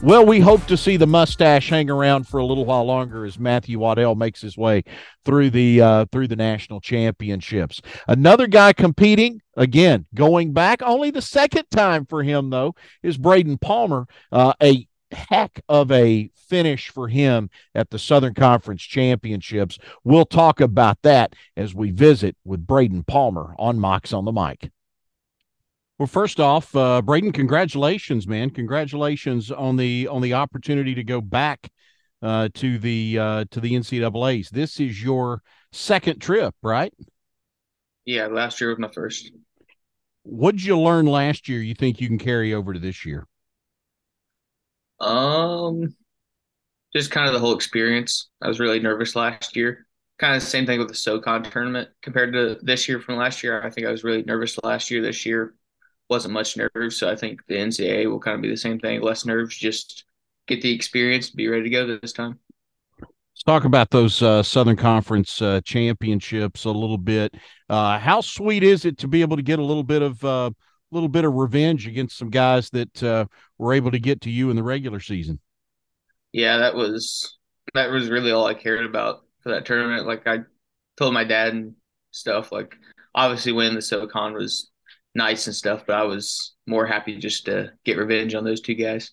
Well, 0.00 0.24
we 0.24 0.38
hope 0.38 0.64
to 0.66 0.76
see 0.76 0.96
the 0.96 1.08
mustache 1.08 1.70
hang 1.70 1.90
around 1.90 2.28
for 2.28 2.38
a 2.38 2.44
little 2.44 2.64
while 2.64 2.84
longer 2.84 3.24
as 3.24 3.36
Matthew 3.36 3.80
Waddell 3.80 4.14
makes 4.14 4.40
his 4.40 4.56
way 4.56 4.84
through 5.24 5.50
the 5.50 5.80
uh, 5.80 6.04
through 6.12 6.28
the 6.28 6.36
national 6.36 6.80
championships. 6.80 7.82
Another 8.06 8.46
guy 8.46 8.72
competing 8.72 9.40
again, 9.56 10.06
going 10.14 10.52
back 10.52 10.82
only 10.82 11.10
the 11.10 11.20
second 11.20 11.64
time 11.72 12.06
for 12.06 12.22
him 12.22 12.50
though 12.50 12.76
is 13.02 13.18
Brayden 13.18 13.60
Palmer. 13.60 14.06
Uh, 14.30 14.52
a 14.62 14.86
heck 15.10 15.62
of 15.68 15.90
a 15.90 16.30
finish 16.36 16.90
for 16.90 17.08
him 17.08 17.50
at 17.74 17.90
the 17.90 17.98
Southern 17.98 18.34
Conference 18.34 18.82
Championships. 18.82 19.78
We'll 20.04 20.26
talk 20.26 20.60
about 20.60 21.02
that 21.02 21.34
as 21.56 21.74
we 21.74 21.90
visit 21.90 22.36
with 22.44 22.68
Brayden 22.68 23.04
Palmer 23.04 23.56
on 23.58 23.78
Mocs 23.78 24.16
on 24.16 24.24
the 24.24 24.32
Mic. 24.32 24.70
Well, 25.98 26.06
first 26.06 26.38
off, 26.38 26.76
uh, 26.76 27.02
Brayden, 27.04 27.34
congratulations, 27.34 28.28
man! 28.28 28.50
Congratulations 28.50 29.50
on 29.50 29.76
the 29.76 30.06
on 30.06 30.22
the 30.22 30.34
opportunity 30.34 30.94
to 30.94 31.02
go 31.02 31.20
back 31.20 31.72
uh, 32.22 32.50
to 32.54 32.78
the 32.78 33.18
uh, 33.18 33.44
to 33.50 33.60
the 33.60 33.72
NCAA's. 33.72 34.48
This 34.50 34.78
is 34.78 35.02
your 35.02 35.42
second 35.72 36.20
trip, 36.20 36.54
right? 36.62 36.94
Yeah, 38.04 38.28
last 38.28 38.60
year 38.60 38.70
was 38.70 38.78
my 38.78 38.90
first. 38.94 39.32
What 40.22 40.52
did 40.52 40.64
you 40.64 40.78
learn 40.78 41.06
last 41.06 41.48
year? 41.48 41.60
You 41.60 41.74
think 41.74 42.00
you 42.00 42.06
can 42.06 42.18
carry 42.18 42.54
over 42.54 42.72
to 42.72 42.78
this 42.78 43.04
year? 43.04 43.26
Um, 45.00 45.96
just 46.94 47.10
kind 47.10 47.26
of 47.26 47.32
the 47.32 47.40
whole 47.40 47.56
experience. 47.56 48.28
I 48.40 48.46
was 48.46 48.60
really 48.60 48.78
nervous 48.78 49.16
last 49.16 49.56
year, 49.56 49.86
kind 50.18 50.36
of 50.36 50.42
the 50.42 50.46
same 50.46 50.64
thing 50.64 50.78
with 50.78 50.88
the 50.88 50.94
SoCon 50.94 51.42
tournament 51.42 51.88
compared 52.02 52.34
to 52.34 52.58
this 52.62 52.88
year 52.88 53.00
from 53.00 53.16
last 53.16 53.42
year. 53.42 53.60
I 53.64 53.70
think 53.70 53.86
I 53.86 53.90
was 53.90 54.04
really 54.04 54.22
nervous 54.22 54.56
last 54.62 54.92
year. 54.92 55.02
This 55.02 55.26
year 55.26 55.54
wasn't 56.08 56.34
much 56.34 56.56
nerves, 56.56 56.96
so 56.96 57.10
I 57.10 57.16
think 57.16 57.40
the 57.46 57.56
NCAA 57.56 58.10
will 58.10 58.20
kind 58.20 58.36
of 58.36 58.42
be 58.42 58.48
the 58.48 58.56
same 58.56 58.78
thing. 58.78 59.00
Less 59.00 59.24
nerves, 59.24 59.56
just 59.56 60.04
get 60.46 60.62
the 60.62 60.72
experience, 60.72 61.30
be 61.30 61.48
ready 61.48 61.64
to 61.64 61.70
go 61.70 61.98
this 61.98 62.12
time. 62.12 62.38
Let's 63.00 63.44
talk 63.44 63.64
about 63.64 63.90
those 63.90 64.20
uh, 64.20 64.42
Southern 64.42 64.76
Conference 64.76 65.40
uh, 65.40 65.60
championships 65.64 66.64
a 66.64 66.70
little 66.70 66.98
bit. 66.98 67.34
Uh, 67.68 67.98
how 67.98 68.20
sweet 68.20 68.64
is 68.64 68.84
it 68.84 68.98
to 68.98 69.08
be 69.08 69.20
able 69.20 69.36
to 69.36 69.42
get 69.42 69.58
a 69.58 69.64
little 69.64 69.84
bit 69.84 70.02
of 70.02 70.24
a 70.24 70.28
uh, 70.28 70.50
little 70.90 71.08
bit 71.08 71.24
of 71.24 71.34
revenge 71.34 71.86
against 71.86 72.16
some 72.16 72.30
guys 72.30 72.70
that 72.70 73.02
uh, 73.02 73.26
were 73.58 73.74
able 73.74 73.90
to 73.90 73.98
get 73.98 74.22
to 74.22 74.30
you 74.30 74.50
in 74.50 74.56
the 74.56 74.62
regular 74.62 75.00
season? 75.00 75.38
Yeah, 76.32 76.58
that 76.58 76.74
was 76.74 77.38
that 77.74 77.90
was 77.90 78.08
really 78.08 78.32
all 78.32 78.46
I 78.46 78.54
cared 78.54 78.86
about 78.86 79.24
for 79.42 79.50
that 79.50 79.66
tournament. 79.66 80.06
Like 80.06 80.26
I 80.26 80.38
told 80.98 81.14
my 81.14 81.24
dad 81.24 81.52
and 81.52 81.74
stuff. 82.10 82.50
Like 82.50 82.74
obviously 83.14 83.52
winning 83.52 83.74
the 83.74 83.82
SoCon 83.82 84.34
was 84.34 84.70
nice 85.14 85.46
and 85.46 85.56
stuff, 85.56 85.84
but 85.86 85.96
I 85.96 86.04
was 86.04 86.54
more 86.66 86.86
happy 86.86 87.16
just 87.16 87.46
to 87.46 87.72
get 87.84 87.98
revenge 87.98 88.34
on 88.34 88.44
those 88.44 88.60
two 88.60 88.74
guys. 88.74 89.12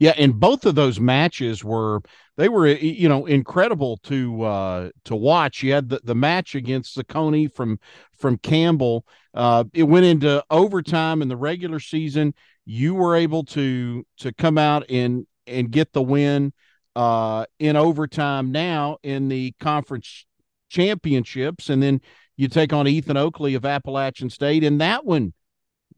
Yeah, 0.00 0.14
and 0.16 0.38
both 0.38 0.64
of 0.64 0.76
those 0.76 1.00
matches 1.00 1.64
were 1.64 2.00
they 2.36 2.48
were 2.48 2.68
you 2.68 3.08
know 3.08 3.26
incredible 3.26 3.96
to 4.04 4.42
uh 4.42 4.90
to 5.04 5.16
watch. 5.16 5.62
You 5.62 5.72
had 5.72 5.88
the, 5.88 6.00
the 6.04 6.14
match 6.14 6.54
against 6.54 6.96
Zaccone 6.96 7.52
from 7.52 7.80
from 8.16 8.38
Campbell. 8.38 9.04
Uh 9.34 9.64
it 9.74 9.82
went 9.82 10.06
into 10.06 10.44
overtime 10.50 11.20
in 11.20 11.28
the 11.28 11.36
regular 11.36 11.80
season. 11.80 12.32
You 12.64 12.94
were 12.94 13.16
able 13.16 13.44
to 13.46 14.06
to 14.18 14.32
come 14.32 14.56
out 14.56 14.84
and 14.88 15.26
and 15.48 15.70
get 15.70 15.92
the 15.92 16.02
win 16.02 16.52
uh 16.94 17.46
in 17.58 17.74
overtime 17.74 18.52
now 18.52 18.98
in 19.02 19.28
the 19.28 19.52
conference 19.58 20.26
championships 20.68 21.70
and 21.70 21.82
then 21.82 22.00
you 22.38 22.48
take 22.48 22.72
on 22.72 22.88
Ethan 22.88 23.18
Oakley 23.18 23.54
of 23.54 23.66
Appalachian 23.66 24.30
State 24.30 24.64
in 24.64 24.78
that 24.78 25.04
one 25.04 25.34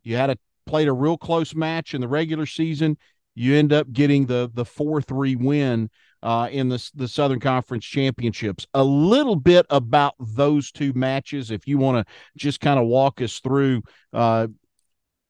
you 0.03 0.17
had 0.17 0.31
a 0.31 0.37
played 0.67 0.89
a 0.89 0.93
real 0.93 1.17
close 1.17 1.55
match 1.55 1.95
in 1.95 2.01
the 2.01 2.09
regular 2.09 2.47
season 2.47 2.97
you 3.35 3.55
end 3.55 3.73
up 3.73 3.91
getting 3.93 4.27
the 4.27 4.51
the 4.53 4.65
four 4.65 5.01
three 5.01 5.37
win 5.37 5.89
uh, 6.23 6.49
in 6.51 6.69
the 6.69 6.91
the 6.95 7.09
Southern 7.09 7.41
Conference 7.41 7.85
Championships. 7.85 8.67
A 8.75 8.85
little 8.85 9.37
bit 9.37 9.67
about 9.71 10.15
those 10.19 10.71
two 10.71 10.93
matches, 10.93 11.51
if 11.51 11.67
you 11.67 11.79
want 11.79 12.07
to 12.07 12.13
just 12.37 12.61
kind 12.61 12.79
of 12.79 12.87
walk 12.87 13.23
us 13.23 13.41
through, 13.41 13.83
uh, 14.13 14.49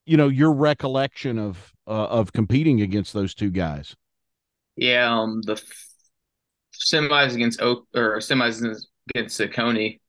you 0.04 0.16
know, 0.16 0.28
your 0.28 0.52
recollection 0.52 1.38
of 1.38 1.72
uh, 1.86 2.06
of 2.06 2.32
competing 2.32 2.80
against 2.80 3.12
those 3.12 3.34
two 3.34 3.50
guys. 3.50 3.94
Yeah, 4.76 5.14
um, 5.14 5.42
the 5.42 5.52
f- 5.52 5.86
semis 6.92 7.34
against 7.34 7.60
Oak 7.60 7.86
or 7.94 8.18
semis 8.18 8.62
against 9.14 9.38
Zaccone, 9.38 10.00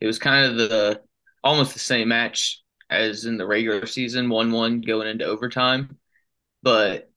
it 0.00 0.06
was 0.06 0.18
kind 0.18 0.46
of 0.46 0.56
the 0.56 1.02
almost 1.42 1.72
the 1.72 1.78
same 1.78 2.08
match 2.08 2.62
as 2.88 3.24
in 3.24 3.36
the 3.36 3.46
regular 3.46 3.86
season, 3.86 4.28
one 4.28 4.52
one 4.52 4.80
going 4.80 5.08
into 5.08 5.24
overtime, 5.24 5.96
but 6.62 7.10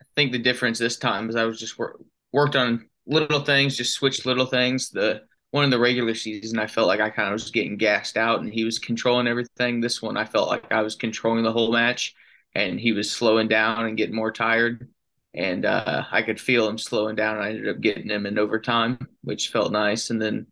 I 0.00 0.04
think 0.14 0.32
the 0.32 0.38
difference 0.38 0.78
this 0.78 0.96
time 0.96 1.28
is 1.28 1.36
I 1.36 1.44
was 1.44 1.60
just 1.60 1.78
wor- 1.78 2.00
worked 2.32 2.56
on 2.56 2.88
little 3.06 3.40
things, 3.40 3.76
just 3.76 3.94
switched 3.94 4.26
little 4.26 4.46
things. 4.46 4.90
The 4.90 5.22
one 5.50 5.64
in 5.64 5.70
the 5.70 5.78
regular 5.78 6.14
season, 6.14 6.58
I 6.58 6.66
felt 6.66 6.88
like 6.88 7.00
I 7.00 7.10
kind 7.10 7.28
of 7.28 7.34
was 7.34 7.50
getting 7.50 7.76
gassed 7.76 8.16
out, 8.16 8.40
and 8.40 8.52
he 8.52 8.64
was 8.64 8.78
controlling 8.78 9.28
everything. 9.28 9.80
This 9.80 10.02
one, 10.02 10.16
I 10.16 10.24
felt 10.24 10.48
like 10.48 10.72
I 10.72 10.82
was 10.82 10.96
controlling 10.96 11.44
the 11.44 11.52
whole 11.52 11.72
match, 11.72 12.14
and 12.54 12.78
he 12.80 12.92
was 12.92 13.10
slowing 13.10 13.48
down 13.48 13.86
and 13.86 13.96
getting 13.96 14.16
more 14.16 14.32
tired. 14.32 14.88
And 15.34 15.64
uh, 15.64 16.04
I 16.10 16.22
could 16.22 16.40
feel 16.40 16.68
him 16.68 16.78
slowing 16.78 17.16
down. 17.16 17.38
I 17.38 17.50
ended 17.50 17.68
up 17.68 17.80
getting 17.80 18.08
him 18.08 18.26
in 18.26 18.38
overtime, 18.38 18.98
which 19.22 19.50
felt 19.50 19.72
nice. 19.72 20.10
And 20.10 20.20
then, 20.22 20.46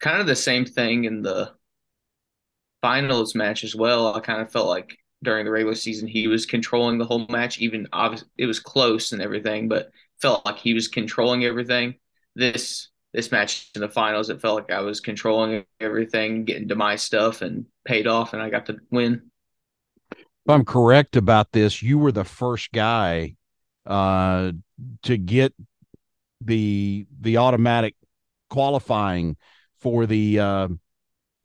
kind 0.00 0.20
of 0.20 0.26
the 0.26 0.36
same 0.36 0.64
thing 0.64 1.04
in 1.04 1.22
the 1.22 1.52
finals 2.80 3.34
match 3.34 3.64
as 3.64 3.74
well. 3.74 4.14
I 4.14 4.20
kind 4.20 4.40
of 4.40 4.50
felt 4.50 4.68
like 4.68 4.96
during 5.22 5.44
the 5.44 5.50
regular 5.50 5.74
season 5.74 6.06
he 6.06 6.28
was 6.28 6.46
controlling 6.46 6.98
the 6.98 7.04
whole 7.04 7.26
match. 7.28 7.58
Even 7.58 7.88
obviously 7.92 8.28
it 8.36 8.46
was 8.46 8.60
close 8.60 9.12
and 9.12 9.20
everything, 9.22 9.68
but 9.68 9.90
felt 10.20 10.44
like 10.46 10.58
he 10.58 10.74
was 10.74 10.88
controlling 10.88 11.44
everything. 11.44 11.94
This 12.34 12.88
this 13.14 13.32
match 13.32 13.70
in 13.74 13.80
the 13.80 13.88
finals, 13.88 14.28
it 14.30 14.40
felt 14.40 14.56
like 14.56 14.70
I 14.70 14.80
was 14.80 15.00
controlling 15.00 15.64
everything, 15.80 16.44
getting 16.44 16.68
to 16.68 16.76
my 16.76 16.96
stuff, 16.96 17.40
and 17.40 17.64
paid 17.84 18.06
off, 18.06 18.34
and 18.34 18.42
I 18.42 18.50
got 18.50 18.66
to 18.66 18.76
win. 18.90 19.30
If 20.12 20.54
I'm 20.54 20.64
correct 20.64 21.16
about 21.16 21.52
this, 21.52 21.82
you 21.82 21.98
were 21.98 22.12
the 22.12 22.24
first 22.24 22.70
guy 22.70 23.34
uh, 23.86 24.52
to 25.04 25.16
get 25.16 25.54
the 26.40 27.06
the 27.20 27.38
automatic 27.38 27.94
qualifying 28.50 29.36
for 29.80 30.06
the 30.06 30.38
uh, 30.38 30.68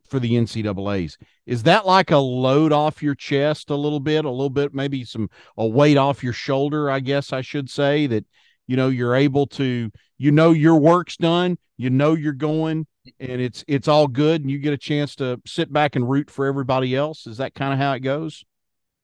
for 0.09 0.19
the 0.19 0.33
NCAA's. 0.33 1.17
Is 1.45 1.63
that 1.63 1.85
like 1.85 2.11
a 2.11 2.17
load 2.17 2.71
off 2.71 3.01
your 3.01 3.15
chest 3.15 3.69
a 3.69 3.75
little 3.75 3.99
bit, 3.99 4.25
a 4.25 4.29
little 4.29 4.49
bit, 4.49 4.73
maybe 4.73 5.03
some 5.03 5.29
a 5.57 5.67
weight 5.67 5.97
off 5.97 6.23
your 6.23 6.33
shoulder? 6.33 6.89
I 6.89 6.99
guess 6.99 7.33
I 7.33 7.41
should 7.41 7.69
say 7.69 8.07
that 8.07 8.25
you 8.67 8.77
know 8.77 8.89
you're 8.89 9.15
able 9.15 9.47
to, 9.47 9.91
you 10.17 10.31
know, 10.31 10.51
your 10.51 10.77
work's 10.77 11.17
done, 11.17 11.57
you 11.77 11.89
know, 11.89 12.13
you're 12.13 12.33
going, 12.33 12.87
and 13.19 13.41
it's 13.41 13.63
it's 13.67 13.87
all 13.87 14.07
good, 14.07 14.41
and 14.41 14.51
you 14.51 14.59
get 14.59 14.73
a 14.73 14.77
chance 14.77 15.15
to 15.15 15.41
sit 15.45 15.71
back 15.71 15.95
and 15.95 16.09
root 16.09 16.29
for 16.29 16.45
everybody 16.45 16.95
else. 16.95 17.27
Is 17.27 17.37
that 17.37 17.55
kind 17.55 17.73
of 17.73 17.79
how 17.79 17.93
it 17.93 18.01
goes? 18.01 18.43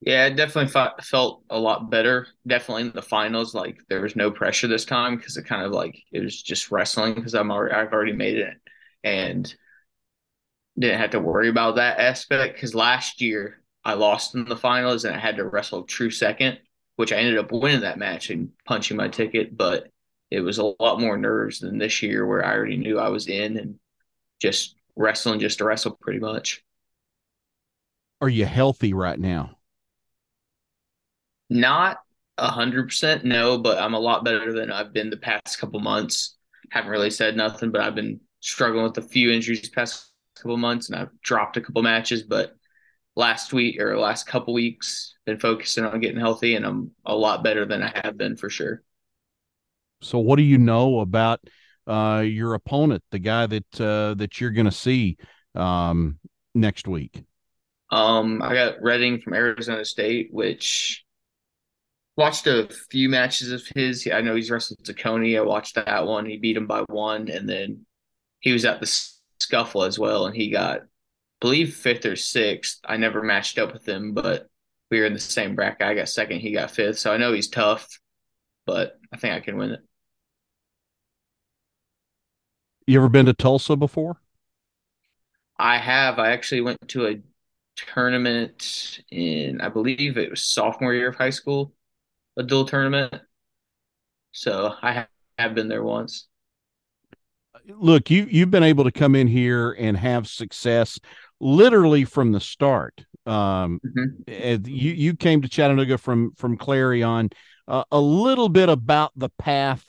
Yeah, 0.02 0.28
it 0.28 0.38
definitely 0.38 0.72
felt, 0.72 1.04
felt 1.04 1.44
a 1.50 1.60
lot 1.60 1.90
better. 1.90 2.28
Definitely 2.48 2.84
in 2.84 2.92
the 2.94 3.02
finals, 3.02 3.54
like 3.54 3.80
there 3.90 4.02
was 4.02 4.16
no 4.16 4.32
pressure 4.32 4.68
this 4.68 4.86
time 4.86 5.18
because 5.18 5.36
it 5.36 5.46
kind 5.46 5.66
of 5.66 5.74
like 5.74 6.02
it 6.14 6.22
was 6.22 6.42
just 6.42 6.72
wrestling 6.72 7.16
because 7.16 7.34
I'm 7.34 7.52
already 7.52 7.76
I've 7.76 7.92
already 7.92 8.14
made 8.14 8.38
it, 8.38 8.54
and 9.04 9.54
didn't 10.78 11.00
have 11.00 11.12
to 11.12 11.20
worry 11.20 11.50
about 11.50 11.76
that 11.76 12.00
aspect 12.00 12.56
because 12.56 12.74
last 12.74 13.22
year 13.22 13.62
I 13.84 13.94
lost 13.94 14.36
in 14.36 14.46
the 14.46 14.56
finals 14.56 15.06
and 15.06 15.16
I 15.16 15.20
had 15.20 15.38
to 15.38 15.46
wrestle 15.46 15.84
true 15.84 16.12
second, 16.12 16.60
which 16.96 17.12
I 17.12 17.18
ended 17.18 17.38
up 17.38 17.52
winning 17.52 17.82
that 17.82 17.98
match 17.98 18.30
and 18.30 18.52
punching 18.66 18.98
my 18.98 19.10
ticket. 19.10 19.56
But 19.58 19.90
it 20.32 20.42
was 20.42 20.58
a 20.58 20.74
lot 20.80 21.02
more 21.02 21.18
nerves 21.18 21.60
than 21.60 21.78
this 21.78 22.02
year 22.02 22.26
where 22.26 22.46
I 22.46 22.54
already 22.56 22.78
knew 22.78 23.00
I 23.00 23.10
was 23.10 23.28
in 23.28 23.58
and 23.58 23.80
just 24.40 24.76
wrestling 24.96 25.40
just 25.40 25.58
to 25.58 25.66
wrestle 25.66 25.98
pretty 26.00 26.20
much. 26.20 26.64
Are 28.22 28.30
you 28.30 28.46
healthy 28.46 28.94
right 28.94 29.20
now? 29.20 29.58
Not 31.50 31.98
a 32.38 32.48
hundred 32.48 32.88
percent, 32.88 33.26
no, 33.26 33.58
but 33.58 33.80
I'm 33.80 33.94
a 33.94 34.00
lot 34.00 34.24
better 34.24 34.54
than 34.54 34.72
I've 34.72 34.94
been 34.94 35.10
the 35.10 35.18
past 35.18 35.58
couple 35.60 35.80
months. 35.80 36.38
Haven't 36.72 36.92
really 36.92 37.10
said 37.10 37.36
nothing, 37.36 37.72
but 37.72 37.82
I've 37.82 37.96
been 37.96 38.20
struggling 38.40 38.84
with 38.84 38.98
a 38.98 39.02
few 39.02 39.32
injuries 39.32 39.70
past 39.70 40.12
couple 40.36 40.58
months, 40.58 40.90
and 40.90 41.00
I've 41.00 41.22
dropped 41.22 41.58
a 41.58 41.62
couple 41.62 41.82
matches. 41.84 42.24
But 42.24 42.56
last 43.16 43.54
week 43.54 43.80
or 43.80 43.98
last 43.98 44.28
couple 44.28 44.54
weeks, 44.54 45.16
been 45.26 45.40
focusing 45.40 45.86
on 45.86 46.00
getting 46.00 46.20
healthy, 46.20 46.56
and 46.56 46.66
I'm 46.66 46.92
a 47.06 47.16
lot 47.16 47.44
better 47.44 47.66
than 47.66 47.84
I 47.84 48.02
have 48.04 48.18
been 48.18 48.36
for 48.36 48.50
sure. 48.50 48.82
So, 50.02 50.20
what 50.20 50.38
do 50.38 50.44
you 50.44 50.58
know 50.58 51.00
about 51.00 51.42
uh, 51.88 52.24
your 52.26 52.54
opponent, 52.54 53.04
the 53.12 53.20
guy 53.20 53.46
that 53.48 53.82
uh, 53.82 54.14
that 54.16 54.40
you're 54.40 54.52
going 54.52 54.66
to 54.66 54.72
see 54.72 55.18
um, 55.56 56.20
next 56.56 56.88
week? 56.88 57.24
Um, 57.92 58.42
I 58.42 58.54
got 58.54 58.82
Redding 58.82 59.20
from 59.20 59.34
Arizona 59.34 59.84
State, 59.84 60.30
which 60.32 61.04
watched 62.16 62.48
a 62.48 62.70
few 62.92 63.10
matches 63.10 63.52
of 63.52 63.64
his. 63.76 64.08
I 64.12 64.22
know 64.22 64.36
he's 64.36 64.52
wrestled 64.52 64.84
Zaccone. 64.84 65.38
I 65.38 65.42
watched 65.42 65.76
that 65.76 66.06
one. 66.06 66.26
He 66.26 66.38
beat 66.38 66.58
him 66.58 66.68
by 66.68 66.82
one, 66.82 67.30
and 67.30 67.50
then 67.50 67.86
he 68.40 68.52
was 68.52 68.66
at 68.66 68.80
the 68.80 68.88
scuffle 69.40 69.84
as 69.84 70.00
well, 70.00 70.26
and 70.26 70.36
he 70.36 70.50
got, 70.50 70.82
I 70.82 70.86
believe, 71.42 71.76
fifth 71.76 72.06
or 72.06 72.16
sixth. 72.16 72.80
I 72.86 72.98
never 72.98 73.22
matched 73.22 73.58
up 73.58 73.74
with 73.74 73.88
him, 73.88 74.14
but 74.14 74.48
we 74.90 75.00
were 75.00 75.06
in 75.06 75.14
the 75.14 75.20
same 75.20 75.56
bracket. 75.56 75.88
I 75.88 75.94
got 75.94 76.10
second, 76.10 76.40
he 76.40 76.52
got 76.52 76.72
fifth, 76.72 77.00
so 77.00 77.12
I 77.12 77.18
know 77.18 77.34
he's 77.34 77.50
tough, 77.50 77.88
but 78.66 79.00
I 79.14 79.18
think 79.18 79.34
I 79.34 79.40
can 79.40 79.58
win 79.58 79.72
it. 79.72 79.82
You 82.88 83.00
ever 83.00 83.10
been 83.10 83.28
to 83.28 83.34
Tulsa 83.34 83.76
before? 83.76 84.20
I 85.60 85.78
have. 85.78 86.18
I 86.18 86.32
actually 86.32 86.62
went 86.62 86.88
to 86.90 87.08
a 87.08 87.22
tournament 87.76 89.00
in, 89.12 89.62
I 89.62 89.70
believe 89.70 90.18
it 90.18 90.32
was 90.32 90.44
sophomore 90.44 90.94
year 90.94 91.10
of 91.10 91.16
high 91.16 91.30
school, 91.30 91.74
a 92.38 92.44
dual 92.44 92.66
tournament. 92.66 93.14
So 94.32 94.74
I 94.82 95.06
have 95.38 95.54
been 95.54 95.68
there 95.68 95.84
once 95.84 96.29
look, 97.68 98.10
you 98.10 98.28
you've 98.30 98.52
been 98.52 98.64
able 98.64 98.84
to 98.84 98.92
come 98.92 99.16
in 99.16 99.28
here 99.28 99.72
and 99.72 99.98
have 99.98 100.28
success 100.28 101.00
literally 101.40 102.06
from 102.06 102.32
the 102.32 102.40
start. 102.40 103.06
Um, 103.26 103.80
mm-hmm. 103.86 104.68
you 104.68 104.92
you 104.92 105.16
came 105.16 105.42
to 105.42 105.50
Chattanooga 105.50 105.98
from 105.98 106.32
from 106.36 106.58
Clarion. 106.58 107.30
Uh, 107.68 107.84
a 107.92 108.00
little 108.00 108.50
bit 108.50 108.70
about 108.70 109.12
the 109.16 109.30
path 109.38 109.86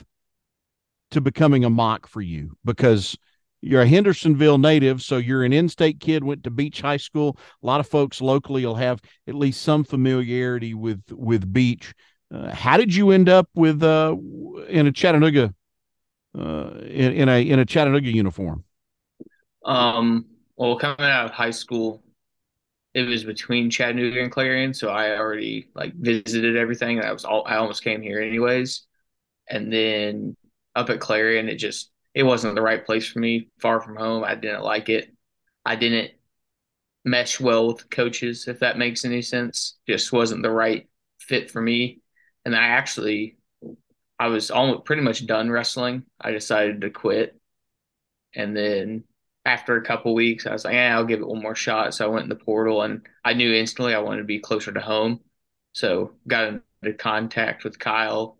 to 1.12 1.21
becoming 1.21 1.65
a 1.65 1.71
mock 1.71 2.07
for 2.07 2.21
you 2.21 2.57
because 2.65 3.17
you're 3.62 3.83
a 3.83 3.87
Hendersonville 3.87 4.59
native, 4.59 5.03
so 5.03 5.17
you're 5.17 5.45
an 5.45 5.53
in-state 5.53 6.00
kid. 6.00 6.25
Went 6.25 6.45
to 6.45 6.50
Beech 6.50 6.81
High 6.81 6.97
School. 6.97 7.39
A 7.62 7.67
lot 7.67 7.81
of 7.81 7.89
folks 7.89 8.21
locally 8.21 8.65
will 8.65 8.75
have 8.75 9.00
at 9.27 9.35
least 9.35 9.62
some 9.62 9.85
familiarity 9.85 10.75
with 10.75 11.03
with 11.11 11.53
Beech. 11.53 11.95
Uh, 12.33 12.55
how 12.55 12.77
did 12.77 12.95
you 12.95 13.11
end 13.11 13.29
up 13.29 13.49
with 13.55 13.83
uh, 13.83 14.15
in 14.69 14.87
a 14.87 14.93
Chattanooga 14.93 15.55
uh, 16.38 16.70
in, 16.82 17.12
in 17.12 17.28
a 17.28 17.42
in 17.42 17.58
a 17.58 17.64
Chattanooga 17.64 18.10
uniform? 18.10 18.64
Um, 19.64 20.26
well, 20.56 20.76
coming 20.76 21.00
out 21.00 21.26
of 21.26 21.30
high 21.32 21.50
school, 21.50 22.02
it 22.94 23.02
was 23.02 23.25
between 23.25 23.70
Chattanooga 23.70 24.20
and 24.22 24.32
Clarion, 24.32 24.75
so 24.75 24.88
I 24.88 25.16
already 25.16 25.68
like 25.75 25.94
visited 25.94 26.56
everything. 26.56 27.00
I 27.00 27.12
was 27.12 27.25
all 27.25 27.44
I 27.46 27.56
almost 27.56 27.84
came 27.84 28.02
here 28.02 28.20
anyways, 28.20 28.87
and 29.49 29.72
then 29.72 30.37
up 30.75 30.90
at 30.90 31.00
Clarion, 31.00 31.49
it 31.49 31.56
just 31.56 31.90
it 32.14 32.22
wasn't 32.22 32.54
the 32.54 32.62
right 32.62 32.84
place 32.84 33.06
for 33.06 33.18
me. 33.18 33.49
Far 33.60 33.80
from 33.80 33.96
home, 33.96 34.25
I 34.25 34.34
didn't 34.34 34.62
like 34.62 34.88
it. 34.88 35.14
I 35.64 35.76
didn't 35.76 36.12
mesh 37.04 37.40
well 37.40 37.66
with 37.68 37.88
coaches, 37.90 38.49
if 38.49 38.60
that 38.60 38.78
makes 38.78 39.04
any 39.04 39.22
sense. 39.22 39.78
Just 39.87 40.12
wasn't 40.12 40.42
the 40.42 40.50
right 40.50 40.88
fit 41.18 41.50
for 41.50 41.60
me. 41.60 42.00
And 42.44 42.56
I 42.56 42.64
actually, 42.68 43.37
I 44.21 44.29
was 44.29 44.50
almost 44.50 44.85
pretty 44.85 45.03
much 45.03 45.27
done 45.27 45.50
wrestling. 45.50 46.05
I 46.21 46.31
decided 46.31 46.83
to 46.83 46.91
quit, 46.91 47.41
and 48.35 48.57
then 48.57 49.05
after 49.47 49.77
a 49.77 49.83
couple 49.83 50.15
weeks, 50.15 50.47
I 50.47 50.53
was 50.53 50.65
like, 50.65 50.75
yeah, 50.75 50.95
I'll 50.95 51.05
give 51.07 51.21
it 51.21 51.27
one 51.27 51.43
more 51.43 51.55
shot. 51.55 51.95
So 51.95 52.05
I 52.05 52.09
went 52.09 52.25
in 52.25 52.29
the 52.29 52.37
portal 52.37 52.83
and 52.83 53.03
I 53.25 53.33
knew 53.33 53.53
instantly 53.53 53.95
I 53.95 54.00
wanted 54.00 54.19
to 54.19 54.25
be 54.25 54.39
closer 54.39 54.73
to 54.73 54.81
home. 54.81 55.21
So 55.73 56.12
got 56.29 56.61
into 56.83 56.97
contact 56.99 57.65
with 57.65 57.79
Kyle 57.79 58.37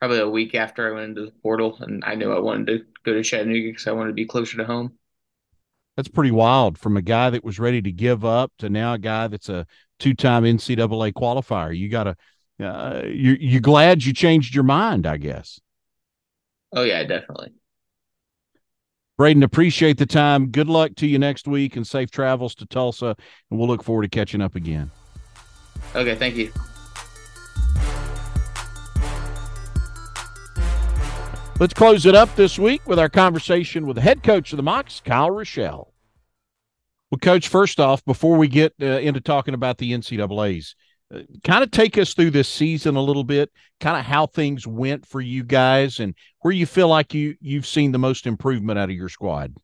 probably 0.00 0.18
a 0.18 0.28
week 0.28 0.54
after 0.54 0.88
I 0.88 0.94
went 0.94 1.10
into 1.10 1.26
the 1.26 1.30
portal 1.42 1.78
and 1.80 2.04
I 2.04 2.16
knew 2.16 2.32
I 2.32 2.40
wanted 2.40 2.66
to 2.66 2.86
go 3.04 3.12
to 3.14 3.22
Chattanooga 3.22 3.68
because 3.68 3.86
I 3.86 3.92
wanted 3.92 4.10
to 4.10 4.14
be 4.14 4.26
closer 4.26 4.56
to 4.56 4.64
home. 4.64 4.98
That's 5.96 6.08
pretty 6.08 6.32
wild 6.32 6.76
from 6.76 6.96
a 6.96 7.02
guy 7.02 7.30
that 7.30 7.44
was 7.44 7.60
ready 7.60 7.80
to 7.80 7.92
give 7.92 8.24
up 8.24 8.52
to 8.58 8.68
now 8.68 8.94
a 8.94 8.98
guy 8.98 9.28
that's 9.28 9.48
a 9.48 9.66
two 10.00 10.14
time 10.14 10.44
NCAA 10.44 11.12
qualifier. 11.12 11.76
You 11.76 11.88
got 11.88 12.04
to, 12.04 12.16
uh, 12.62 13.02
you 13.04 13.36
you 13.40 13.60
glad 13.60 14.04
you 14.04 14.12
changed 14.12 14.54
your 14.54 14.64
mind, 14.64 15.06
I 15.06 15.16
guess. 15.16 15.60
Oh, 16.72 16.82
yeah, 16.82 17.04
definitely. 17.04 17.52
Brayden, 19.18 19.44
appreciate 19.44 19.96
the 19.96 20.06
time. 20.06 20.48
Good 20.50 20.68
luck 20.68 20.96
to 20.96 21.06
you 21.06 21.20
next 21.20 21.46
week 21.46 21.76
and 21.76 21.86
safe 21.86 22.10
travels 22.10 22.54
to 22.56 22.66
Tulsa. 22.66 23.16
And 23.50 23.58
we'll 23.58 23.68
look 23.68 23.84
forward 23.84 24.02
to 24.02 24.08
catching 24.08 24.40
up 24.40 24.56
again. 24.56 24.90
Okay, 25.94 26.16
thank 26.16 26.34
you. 26.34 26.52
Let's 31.60 31.74
close 31.74 32.04
it 32.04 32.16
up 32.16 32.34
this 32.34 32.58
week 32.58 32.86
with 32.88 32.98
our 32.98 33.08
conversation 33.08 33.86
with 33.86 33.94
the 33.94 34.02
head 34.02 34.24
coach 34.24 34.52
of 34.52 34.56
the 34.56 34.64
Mocs, 34.64 35.02
Kyle 35.04 35.30
Ruschell. 35.30 35.92
Well, 37.10 37.20
Coach, 37.20 37.46
first 37.46 37.78
off, 37.78 38.04
before 38.04 38.36
we 38.36 38.48
get 38.48 38.74
uh, 38.82 38.86
into 38.86 39.20
talking 39.20 39.54
about 39.54 39.78
the 39.78 39.92
NCAAs, 39.92 40.74
kind 41.42 41.62
of 41.62 41.70
take 41.70 41.98
us 41.98 42.14
through 42.14 42.30
this 42.30 42.48
season 42.48 42.96
a 42.96 43.02
little 43.02 43.24
bit, 43.24 43.50
kind 43.80 43.96
of 43.96 44.04
how 44.04 44.26
things 44.26 44.66
went 44.66 45.06
for 45.06 45.20
you 45.20 45.44
guys 45.44 46.00
and 46.00 46.14
where 46.40 46.52
you 46.52 46.66
feel 46.66 46.88
like 46.88 47.14
you 47.14 47.36
you've 47.40 47.66
seen 47.66 47.92
the 47.92 47.98
most 47.98 48.26
improvement 48.26 48.78
out 48.78 48.90
of 48.90 48.96
your 48.96 49.08
squad. 49.08 49.54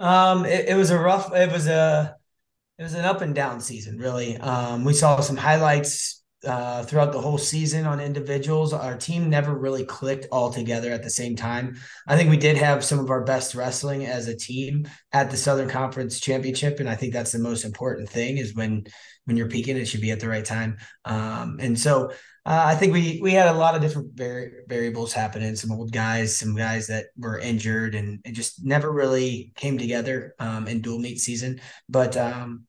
Um, 0.00 0.44
it, 0.44 0.68
it 0.68 0.74
was 0.76 0.90
a 0.90 0.98
rough, 0.98 1.34
it 1.34 1.50
was 1.50 1.66
a, 1.66 2.16
it 2.78 2.82
was 2.84 2.94
an 2.94 3.04
up 3.04 3.20
and 3.20 3.34
down 3.34 3.60
season, 3.60 3.98
really. 3.98 4.36
Um, 4.36 4.84
we 4.84 4.92
saw 4.92 5.20
some 5.20 5.36
highlights 5.36 6.22
uh, 6.46 6.84
throughout 6.84 7.10
the 7.10 7.20
whole 7.20 7.38
season 7.38 7.84
on 7.84 8.00
individuals. 8.00 8.72
Our 8.72 8.96
team 8.96 9.28
never 9.28 9.52
really 9.52 9.84
clicked 9.84 10.28
all 10.30 10.52
together 10.52 10.92
at 10.92 11.02
the 11.02 11.10
same 11.10 11.34
time. 11.34 11.76
I 12.06 12.16
think 12.16 12.30
we 12.30 12.36
did 12.36 12.56
have 12.56 12.84
some 12.84 13.00
of 13.00 13.10
our 13.10 13.24
best 13.24 13.56
wrestling 13.56 14.06
as 14.06 14.28
a 14.28 14.36
team 14.36 14.86
at 15.12 15.30
the 15.32 15.36
Southern 15.36 15.68
Conference 15.68 16.20
Championship, 16.20 16.78
and 16.78 16.88
I 16.88 16.94
think 16.94 17.12
that's 17.12 17.32
the 17.32 17.40
most 17.40 17.64
important 17.64 18.08
thing 18.08 18.38
is 18.38 18.54
when 18.54 18.84
when 19.28 19.36
you're 19.36 19.48
peaking, 19.48 19.76
it 19.76 19.84
should 19.84 20.00
be 20.00 20.10
at 20.10 20.20
the 20.20 20.28
right 20.28 20.44
time. 20.44 20.78
Um, 21.04 21.58
and 21.60 21.78
so 21.78 22.10
uh, 22.46 22.64
I 22.64 22.74
think 22.76 22.94
we 22.94 23.20
we 23.22 23.32
had 23.32 23.48
a 23.48 23.58
lot 23.58 23.74
of 23.74 23.82
different 23.82 24.14
vari- 24.14 24.64
variables 24.66 25.12
happening. 25.12 25.54
Some 25.54 25.70
old 25.70 25.92
guys, 25.92 26.34
some 26.34 26.56
guys 26.56 26.86
that 26.86 27.08
were 27.18 27.38
injured, 27.38 27.94
and 27.94 28.20
it 28.24 28.32
just 28.32 28.64
never 28.64 28.90
really 28.90 29.52
came 29.54 29.76
together 29.76 30.34
um, 30.38 30.66
in 30.66 30.80
dual 30.80 30.98
meet 30.98 31.20
season. 31.20 31.60
But 31.90 32.16
um, 32.16 32.64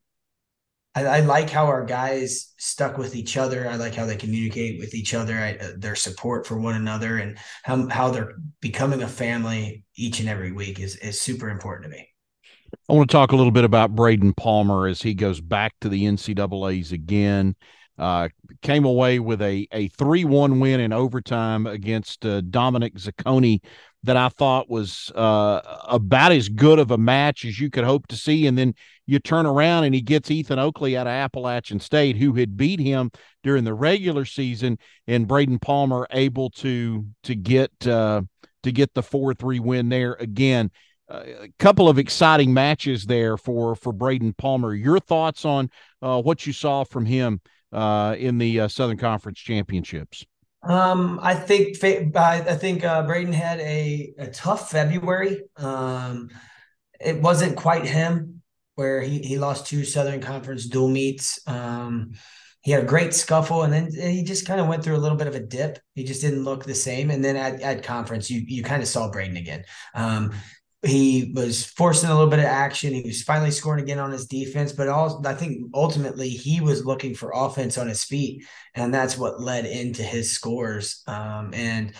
I, 0.94 1.06
I, 1.06 1.20
like 1.20 1.48
how 1.48 1.64
our 1.64 1.86
guys 1.86 2.52
stuck 2.58 2.98
with 2.98 3.16
each 3.16 3.38
other. 3.38 3.66
I 3.66 3.76
like 3.76 3.94
how 3.94 4.04
they 4.04 4.16
communicate 4.16 4.78
with 4.78 4.94
each 4.94 5.14
other. 5.14 5.38
I, 5.38 5.54
uh, 5.54 5.72
their 5.78 5.96
support 5.96 6.46
for 6.46 6.58
one 6.58 6.74
another, 6.74 7.16
and 7.16 7.38
how 7.62 7.88
how 7.88 8.10
they're 8.10 8.34
becoming 8.60 9.02
a 9.02 9.08
family 9.08 9.84
each 9.96 10.20
and 10.20 10.28
every 10.28 10.52
week 10.52 10.78
is 10.78 10.96
is 10.96 11.18
super 11.18 11.48
important 11.48 11.90
to 11.90 11.96
me. 11.98 12.09
I 12.88 12.92
want 12.92 13.10
to 13.10 13.14
talk 13.14 13.32
a 13.32 13.36
little 13.36 13.52
bit 13.52 13.64
about 13.64 13.94
Brayden 13.94 14.36
Palmer 14.36 14.86
as 14.86 15.02
he 15.02 15.14
goes 15.14 15.40
back 15.40 15.74
to 15.80 15.88
the 15.88 16.04
NCAA's 16.04 16.92
again. 16.92 17.54
Uh, 17.98 18.28
came 18.62 18.86
away 18.86 19.18
with 19.18 19.42
a 19.42 19.68
a 19.72 19.88
three 19.88 20.24
one 20.24 20.58
win 20.58 20.80
in 20.80 20.92
overtime 20.92 21.66
against 21.66 22.24
uh, 22.24 22.40
Dominic 22.40 22.94
Zaccone 22.94 23.60
that 24.04 24.16
I 24.16 24.30
thought 24.30 24.70
was 24.70 25.12
uh, 25.14 25.60
about 25.86 26.32
as 26.32 26.48
good 26.48 26.78
of 26.78 26.90
a 26.90 26.96
match 26.96 27.44
as 27.44 27.60
you 27.60 27.68
could 27.68 27.84
hope 27.84 28.06
to 28.06 28.16
see. 28.16 28.46
And 28.46 28.56
then 28.56 28.74
you 29.06 29.18
turn 29.18 29.44
around 29.44 29.84
and 29.84 29.94
he 29.94 30.00
gets 30.00 30.30
Ethan 30.30 30.58
Oakley 30.58 30.96
out 30.96 31.06
of 31.06 31.10
Appalachian 31.10 31.78
State, 31.78 32.16
who 32.16 32.32
had 32.34 32.56
beat 32.56 32.80
him 32.80 33.10
during 33.42 33.64
the 33.64 33.74
regular 33.74 34.24
season, 34.24 34.78
and 35.06 35.28
Brayden 35.28 35.60
Palmer 35.60 36.06
able 36.10 36.48
to 36.50 37.04
to 37.24 37.34
get 37.34 37.70
uh, 37.86 38.22
to 38.62 38.72
get 38.72 38.94
the 38.94 39.02
four 39.02 39.34
three 39.34 39.60
win 39.60 39.90
there 39.90 40.14
again 40.14 40.70
a 41.10 41.48
couple 41.58 41.88
of 41.88 41.98
exciting 41.98 42.54
matches 42.54 43.06
there 43.06 43.36
for 43.36 43.74
for 43.74 43.92
Brayden 43.92 44.36
Palmer. 44.36 44.74
Your 44.74 45.00
thoughts 45.00 45.44
on 45.44 45.70
uh, 46.00 46.22
what 46.22 46.46
you 46.46 46.52
saw 46.52 46.84
from 46.84 47.06
him 47.06 47.40
uh, 47.72 48.16
in 48.18 48.38
the 48.38 48.60
uh, 48.60 48.68
Southern 48.68 48.96
Conference 48.96 49.38
Championships? 49.38 50.24
Um, 50.62 51.18
I 51.22 51.34
think 51.34 51.82
I 51.82 52.40
think 52.56 52.84
uh, 52.84 53.04
Brayden 53.04 53.32
had 53.32 53.60
a, 53.60 54.12
a 54.18 54.26
tough 54.28 54.70
February. 54.70 55.42
Um, 55.56 56.30
it 57.00 57.20
wasn't 57.20 57.56
quite 57.56 57.86
him 57.86 58.42
where 58.74 59.00
he, 59.00 59.18
he 59.20 59.38
lost 59.38 59.66
two 59.66 59.84
Southern 59.84 60.20
Conference 60.20 60.66
dual 60.66 60.88
meets. 60.88 61.40
Um, 61.46 62.12
he 62.62 62.72
had 62.72 62.82
a 62.82 62.86
great 62.86 63.14
scuffle 63.14 63.62
and 63.62 63.72
then 63.72 63.90
he 63.90 64.22
just 64.22 64.46
kind 64.46 64.60
of 64.60 64.66
went 64.66 64.84
through 64.84 64.96
a 64.96 64.98
little 64.98 65.16
bit 65.16 65.26
of 65.26 65.34
a 65.34 65.40
dip. 65.40 65.78
He 65.94 66.04
just 66.04 66.20
didn't 66.20 66.44
look 66.44 66.64
the 66.64 66.74
same. 66.74 67.10
And 67.10 67.24
then 67.24 67.36
at, 67.36 67.62
at 67.62 67.82
conference, 67.82 68.30
you 68.30 68.42
you 68.46 68.62
kind 68.62 68.82
of 68.82 68.88
saw 68.88 69.10
Brayden 69.10 69.38
again. 69.38 69.64
Um, 69.94 70.32
he 70.82 71.32
was 71.34 71.64
forcing 71.64 72.08
a 72.08 72.14
little 72.14 72.30
bit 72.30 72.38
of 72.38 72.46
action. 72.46 72.94
He 72.94 73.02
was 73.02 73.22
finally 73.22 73.50
scoring 73.50 73.82
again 73.82 73.98
on 73.98 74.10
his 74.10 74.26
defense, 74.26 74.72
but 74.72 74.88
also 74.88 75.20
I 75.28 75.34
think 75.34 75.70
ultimately 75.74 76.30
he 76.30 76.60
was 76.60 76.86
looking 76.86 77.14
for 77.14 77.32
offense 77.34 77.76
on 77.76 77.86
his 77.86 78.02
feet, 78.02 78.44
and 78.74 78.92
that's 78.92 79.18
what 79.18 79.42
led 79.42 79.66
into 79.66 80.02
his 80.02 80.32
scores. 80.32 81.02
Um, 81.06 81.52
and 81.52 81.92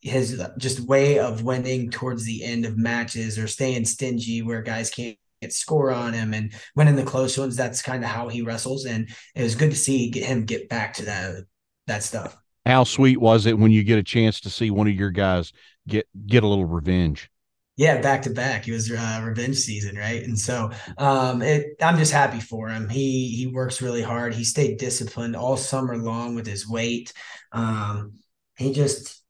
his 0.00 0.42
just 0.58 0.80
way 0.80 1.18
of 1.18 1.42
winning 1.44 1.90
towards 1.90 2.24
the 2.24 2.44
end 2.44 2.66
of 2.66 2.76
matches 2.76 3.38
or 3.38 3.46
staying 3.46 3.86
stingy 3.86 4.42
where 4.42 4.60
guys 4.60 4.90
can't 4.90 5.16
score 5.48 5.90
on 5.90 6.12
him 6.12 6.34
and 6.34 6.52
winning 6.76 6.96
the 6.96 7.02
close 7.02 7.38
ones. 7.38 7.56
That's 7.56 7.82
kind 7.82 8.04
of 8.04 8.10
how 8.10 8.28
he 8.28 8.42
wrestles, 8.42 8.84
and 8.84 9.08
it 9.34 9.42
was 9.42 9.54
good 9.54 9.70
to 9.70 9.76
see 9.76 10.10
him 10.10 10.44
get 10.44 10.68
back 10.68 10.94
to 10.94 11.04
that 11.04 11.44
that 11.86 12.02
stuff. 12.02 12.36
How 12.66 12.82
sweet 12.82 13.20
was 13.20 13.46
it 13.46 13.58
when 13.58 13.70
you 13.70 13.84
get 13.84 13.98
a 13.98 14.02
chance 14.02 14.40
to 14.40 14.50
see 14.50 14.70
one 14.70 14.88
of 14.88 14.94
your 14.94 15.10
guys 15.10 15.52
get 15.86 16.08
get 16.26 16.42
a 16.42 16.48
little 16.48 16.66
revenge? 16.66 17.30
Yeah, 17.76 18.00
back 18.00 18.22
to 18.22 18.30
back. 18.30 18.68
It 18.68 18.72
was 18.72 18.90
uh, 18.90 19.20
revenge 19.24 19.56
season, 19.56 19.96
right? 19.96 20.22
And 20.22 20.38
so 20.38 20.70
um, 20.96 21.42
it, 21.42 21.74
I'm 21.82 21.98
just 21.98 22.12
happy 22.12 22.38
for 22.38 22.68
him. 22.68 22.88
He 22.88 23.34
he 23.36 23.48
works 23.48 23.82
really 23.82 24.02
hard. 24.02 24.32
He 24.32 24.44
stayed 24.44 24.78
disciplined 24.78 25.34
all 25.34 25.56
summer 25.56 25.96
long 25.96 26.36
with 26.36 26.46
his 26.46 26.68
weight. 26.68 27.12
Um, 27.50 28.12
he 28.56 28.72
just 28.72 29.20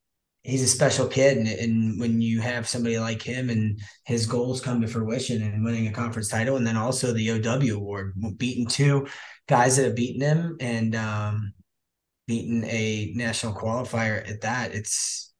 he's 0.42 0.62
a 0.62 0.66
special 0.68 1.08
kid, 1.08 1.38
and, 1.38 1.48
and 1.48 1.98
when 2.00 2.20
you 2.20 2.42
have 2.42 2.68
somebody 2.68 2.98
like 2.98 3.22
him 3.22 3.48
and 3.48 3.80
his 4.04 4.26
goals 4.26 4.60
come 4.60 4.82
to 4.82 4.88
fruition 4.88 5.42
and 5.42 5.64
winning 5.64 5.86
a 5.86 5.92
conference 5.92 6.28
title, 6.28 6.56
and 6.58 6.66
then 6.66 6.76
also 6.76 7.12
the 7.14 7.30
OW 7.30 7.74
award, 7.76 8.12
beating 8.36 8.66
two 8.66 9.06
guys 9.48 9.76
that 9.76 9.84
have 9.86 9.96
beaten 9.96 10.20
him 10.20 10.56
and 10.60 10.94
um, 10.94 11.54
beaten 12.26 12.64
a 12.66 13.12
national 13.16 13.54
qualifier 13.54 14.28
at 14.30 14.42
that, 14.42 14.74
it's 14.74 15.32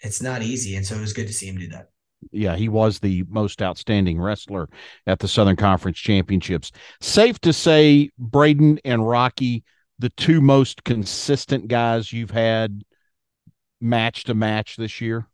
it's 0.00 0.22
not 0.22 0.42
easy, 0.42 0.76
and 0.76 0.86
so 0.86 0.96
it 0.96 1.00
was 1.02 1.12
good 1.12 1.26
to 1.26 1.34
see 1.34 1.46
him 1.48 1.58
do 1.58 1.68
that 1.68 1.88
yeah, 2.32 2.56
he 2.56 2.68
was 2.68 2.98
the 2.98 3.24
most 3.28 3.62
outstanding 3.62 4.20
wrestler 4.20 4.68
at 5.06 5.18
the 5.18 5.28
Southern 5.28 5.56
Conference 5.56 5.98
Championships. 5.98 6.72
Safe 7.00 7.38
to 7.40 7.52
say, 7.52 8.10
Brayden 8.20 8.78
and 8.84 9.06
Rocky, 9.06 9.64
the 9.98 10.10
two 10.10 10.40
most 10.40 10.84
consistent 10.84 11.68
guys 11.68 12.12
you've 12.12 12.30
had 12.30 12.82
match 13.80 14.24
to 14.24 14.34
match 14.34 14.76
this 14.76 15.00
year. 15.00 15.26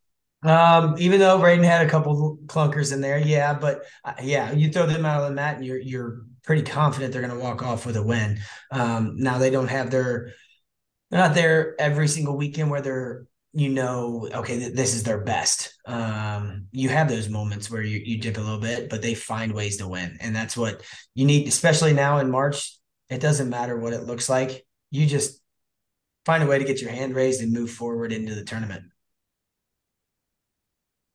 Um, 0.42 0.94
even 0.98 1.20
though 1.20 1.38
Brayden 1.38 1.64
had 1.64 1.86
a 1.86 1.88
couple 1.88 2.38
clunkers 2.46 2.92
in 2.92 3.00
there, 3.00 3.18
yeah, 3.18 3.54
but 3.54 3.84
uh, 4.04 4.12
yeah, 4.22 4.52
you 4.52 4.70
throw 4.70 4.86
them 4.86 5.06
out 5.06 5.22
of 5.22 5.28
the 5.28 5.34
mat 5.34 5.56
and 5.56 5.64
you're 5.64 5.78
you're 5.78 6.20
pretty 6.42 6.62
confident 6.62 7.12
they're 7.12 7.22
going 7.22 7.32
to 7.32 7.42
walk 7.42 7.62
off 7.62 7.86
with 7.86 7.96
a 7.96 8.02
win. 8.02 8.38
Um, 8.70 9.16
now 9.16 9.38
they 9.38 9.48
don't 9.48 9.68
have 9.68 9.90
their 9.90 10.34
they're 11.10 11.20
not 11.20 11.34
there 11.34 11.74
every 11.78 12.08
single 12.08 12.36
weekend 12.36 12.70
where 12.70 12.82
they're 12.82 13.26
you 13.54 13.68
know, 13.68 14.28
okay, 14.34 14.58
th- 14.58 14.74
this 14.74 14.94
is 14.94 15.04
their 15.04 15.20
best. 15.20 15.78
Um, 15.86 16.66
you 16.72 16.88
have 16.88 17.08
those 17.08 17.28
moments 17.28 17.70
where 17.70 17.82
you, 17.82 18.00
you 18.04 18.18
dip 18.18 18.36
a 18.36 18.40
little 18.40 18.58
bit, 18.58 18.90
but 18.90 19.00
they 19.00 19.14
find 19.14 19.52
ways 19.52 19.76
to 19.76 19.86
win. 19.86 20.18
And 20.20 20.34
that's 20.34 20.56
what 20.56 20.82
you 21.14 21.24
need, 21.24 21.46
especially 21.46 21.92
now 21.92 22.18
in 22.18 22.30
March. 22.30 22.76
It 23.08 23.20
doesn't 23.20 23.48
matter 23.48 23.78
what 23.78 23.92
it 23.92 24.04
looks 24.04 24.28
like. 24.28 24.66
You 24.90 25.06
just 25.06 25.40
find 26.26 26.42
a 26.42 26.46
way 26.46 26.58
to 26.58 26.64
get 26.64 26.80
your 26.80 26.90
hand 26.90 27.14
raised 27.14 27.42
and 27.42 27.52
move 27.52 27.70
forward 27.70 28.12
into 28.12 28.34
the 28.34 28.44
tournament. 28.44 28.84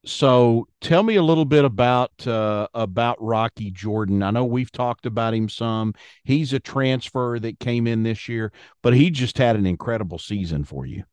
So 0.06 0.66
tell 0.80 1.04
me 1.04 1.18
a 1.18 1.24
little 1.24 1.44
bit 1.44 1.66
about 1.66 2.26
uh, 2.26 2.70
about 2.74 3.22
Rocky 3.22 3.70
Jordan. 3.70 4.24
I 4.24 4.32
know 4.32 4.46
we've 4.46 4.72
talked 4.72 5.06
about 5.06 5.34
him 5.34 5.50
some. 5.50 5.94
He's 6.24 6.54
a 6.54 6.60
transfer 6.60 7.38
that 7.40 7.60
came 7.60 7.86
in 7.86 8.04
this 8.04 8.30
year, 8.30 8.54
but 8.82 8.94
he 8.94 9.10
just 9.10 9.38
had 9.38 9.58
an 9.58 9.66
incredible 9.66 10.18
season 10.18 10.64
for 10.64 10.86
you. 10.86 11.04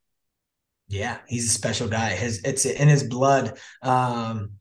Yeah, 0.88 1.18
he's 1.27 1.46
a 1.46 1.53
special 1.53 1.88
guy. 1.88 2.11
His 2.11 2.42
it's 2.44 2.64
in 2.64 2.88
his 2.88 3.03
blood. 3.03 3.59
Um, 3.83 4.53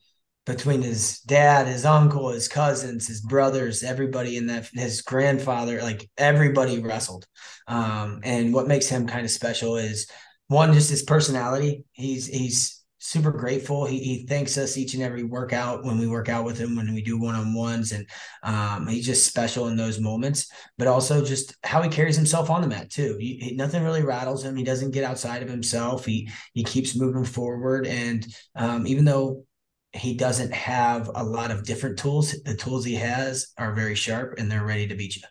between 0.45 0.83
his 0.83 1.21
dad, 1.21 1.65
his 1.65 1.85
uncle, 1.85 2.29
his 2.29 2.47
cousins, 2.47 3.07
his 3.07 3.19
brothers, 3.21 3.81
everybody 3.81 4.37
in 4.37 4.45
that, 4.47 4.69
his 4.73 5.01
grandfather, 5.01 5.81
like 5.81 6.07
everybody 6.17 6.79
wrestled. 6.79 7.25
Um, 7.67 8.21
and 8.23 8.53
what 8.53 8.67
makes 8.67 8.87
him 8.87 9.07
kind 9.07 9.25
of 9.25 9.31
special 9.31 9.77
is 9.77 10.07
one, 10.47 10.73
just 10.73 10.91
his 10.91 11.01
personality. 11.01 11.85
He's 11.93 12.27
he's 12.27 12.83
super 13.05 13.31
grateful. 13.31 13.85
He, 13.85 13.99
he 13.99 14.25
thanks 14.25 14.57
us 14.57 14.77
each 14.77 14.93
and 14.93 15.03
every 15.03 15.23
workout 15.23 15.83
when 15.83 15.97
we 15.97 16.07
work 16.07 16.27
out 16.27 16.43
with 16.43 16.57
him, 16.57 16.75
when 16.75 16.93
we 16.93 17.01
do 17.01 17.19
one 17.19 17.35
on 17.35 17.53
ones, 17.53 17.91
and 17.91 18.07
um, 18.43 18.87
he's 18.87 19.05
just 19.05 19.27
special 19.27 19.67
in 19.67 19.77
those 19.77 19.99
moments. 19.99 20.51
But 20.77 20.87
also 20.87 21.23
just 21.23 21.55
how 21.63 21.81
he 21.81 21.89
carries 21.89 22.15
himself 22.15 22.49
on 22.49 22.61
the 22.61 22.67
mat 22.67 22.89
too. 22.89 23.17
He, 23.19 23.37
he, 23.37 23.55
nothing 23.55 23.83
really 23.83 24.03
rattles 24.03 24.43
him. 24.43 24.55
He 24.55 24.63
doesn't 24.63 24.91
get 24.91 25.03
outside 25.03 25.43
of 25.43 25.49
himself. 25.49 26.05
He 26.05 26.29
he 26.53 26.63
keeps 26.63 26.95
moving 26.95 27.25
forward, 27.25 27.85
and 27.85 28.25
um, 28.55 28.87
even 28.87 29.05
though 29.05 29.45
he 29.93 30.15
doesn't 30.15 30.53
have 30.53 31.09
a 31.15 31.23
lot 31.23 31.51
of 31.51 31.63
different 31.63 31.97
tools, 31.97 32.35
the 32.43 32.55
tools 32.55 32.83
he 32.83 32.95
has 32.95 33.53
are 33.57 33.73
very 33.73 33.95
sharp, 33.95 34.35
and 34.37 34.51
they're 34.51 34.65
ready 34.65 34.87
to 34.87 34.95
beat 34.95 35.15
you. 35.15 35.21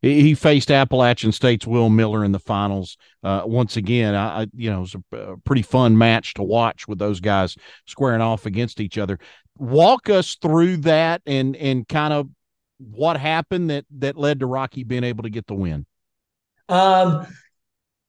He 0.00 0.34
faced 0.34 0.70
Appalachian 0.70 1.32
State's 1.32 1.66
Will 1.66 1.88
Miller 1.88 2.24
in 2.24 2.30
the 2.30 2.38
finals. 2.38 2.96
Uh, 3.22 3.42
once 3.44 3.76
again, 3.76 4.14
I, 4.14 4.46
you 4.54 4.70
know, 4.70 4.78
it 4.78 4.80
was 4.80 4.96
a, 5.12 5.36
pretty 5.44 5.62
fun 5.62 5.98
match 5.98 6.34
to 6.34 6.42
watch 6.42 6.86
with 6.86 6.98
those 6.98 7.18
guys 7.18 7.56
squaring 7.86 8.20
off 8.20 8.46
against 8.46 8.80
each 8.80 8.96
other. 8.96 9.18
Walk 9.56 10.08
us 10.08 10.36
through 10.40 10.78
that 10.78 11.22
and 11.26 11.56
and 11.56 11.88
kind 11.88 12.12
of 12.12 12.28
what 12.78 13.16
happened 13.16 13.70
that 13.70 13.86
that 13.98 14.16
led 14.16 14.38
to 14.40 14.46
Rocky 14.46 14.84
being 14.84 15.02
able 15.02 15.24
to 15.24 15.30
get 15.30 15.48
the 15.48 15.54
win. 15.54 15.84
Um, 16.68 17.26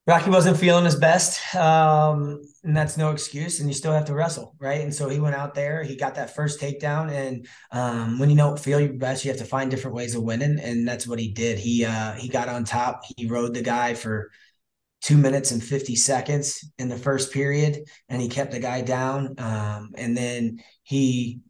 Rocky 0.09 0.31
wasn't 0.31 0.57
feeling 0.57 0.85
his 0.85 0.95
best, 0.95 1.55
um, 1.55 2.41
and 2.63 2.75
that's 2.75 2.97
no 2.97 3.11
excuse. 3.11 3.59
And 3.59 3.69
you 3.69 3.75
still 3.75 3.91
have 3.91 4.05
to 4.05 4.15
wrestle, 4.15 4.55
right? 4.57 4.81
And 4.81 4.91
so 4.91 5.07
he 5.07 5.19
went 5.19 5.35
out 5.35 5.53
there, 5.53 5.83
he 5.83 5.95
got 5.95 6.15
that 6.15 6.33
first 6.33 6.59
takedown, 6.59 7.11
and 7.11 7.47
um, 7.71 8.17
when 8.17 8.31
you 8.31 8.35
don't 8.35 8.57
feel 8.57 8.79
your 8.79 8.93
best, 8.93 9.23
you 9.23 9.29
have 9.29 9.39
to 9.39 9.45
find 9.45 9.69
different 9.69 9.95
ways 9.95 10.15
of 10.15 10.23
winning, 10.23 10.59
and 10.59 10.87
that's 10.87 11.05
what 11.05 11.19
he 11.19 11.27
did. 11.27 11.59
He 11.59 11.85
uh, 11.85 12.13
he 12.13 12.27
got 12.27 12.49
on 12.49 12.63
top, 12.63 13.03
he 13.17 13.27
rode 13.27 13.53
the 13.53 13.61
guy 13.61 13.93
for 13.93 14.31
two 14.99 15.15
minutes 15.15 15.51
and 15.51 15.63
fifty 15.63 15.95
seconds 15.95 16.67
in 16.79 16.89
the 16.89 16.97
first 16.97 17.31
period, 17.31 17.77
and 18.09 18.19
he 18.19 18.29
kept 18.29 18.51
the 18.51 18.59
guy 18.59 18.81
down, 18.81 19.35
um, 19.37 19.91
and 19.93 20.17
then 20.17 20.59
he 20.81 21.41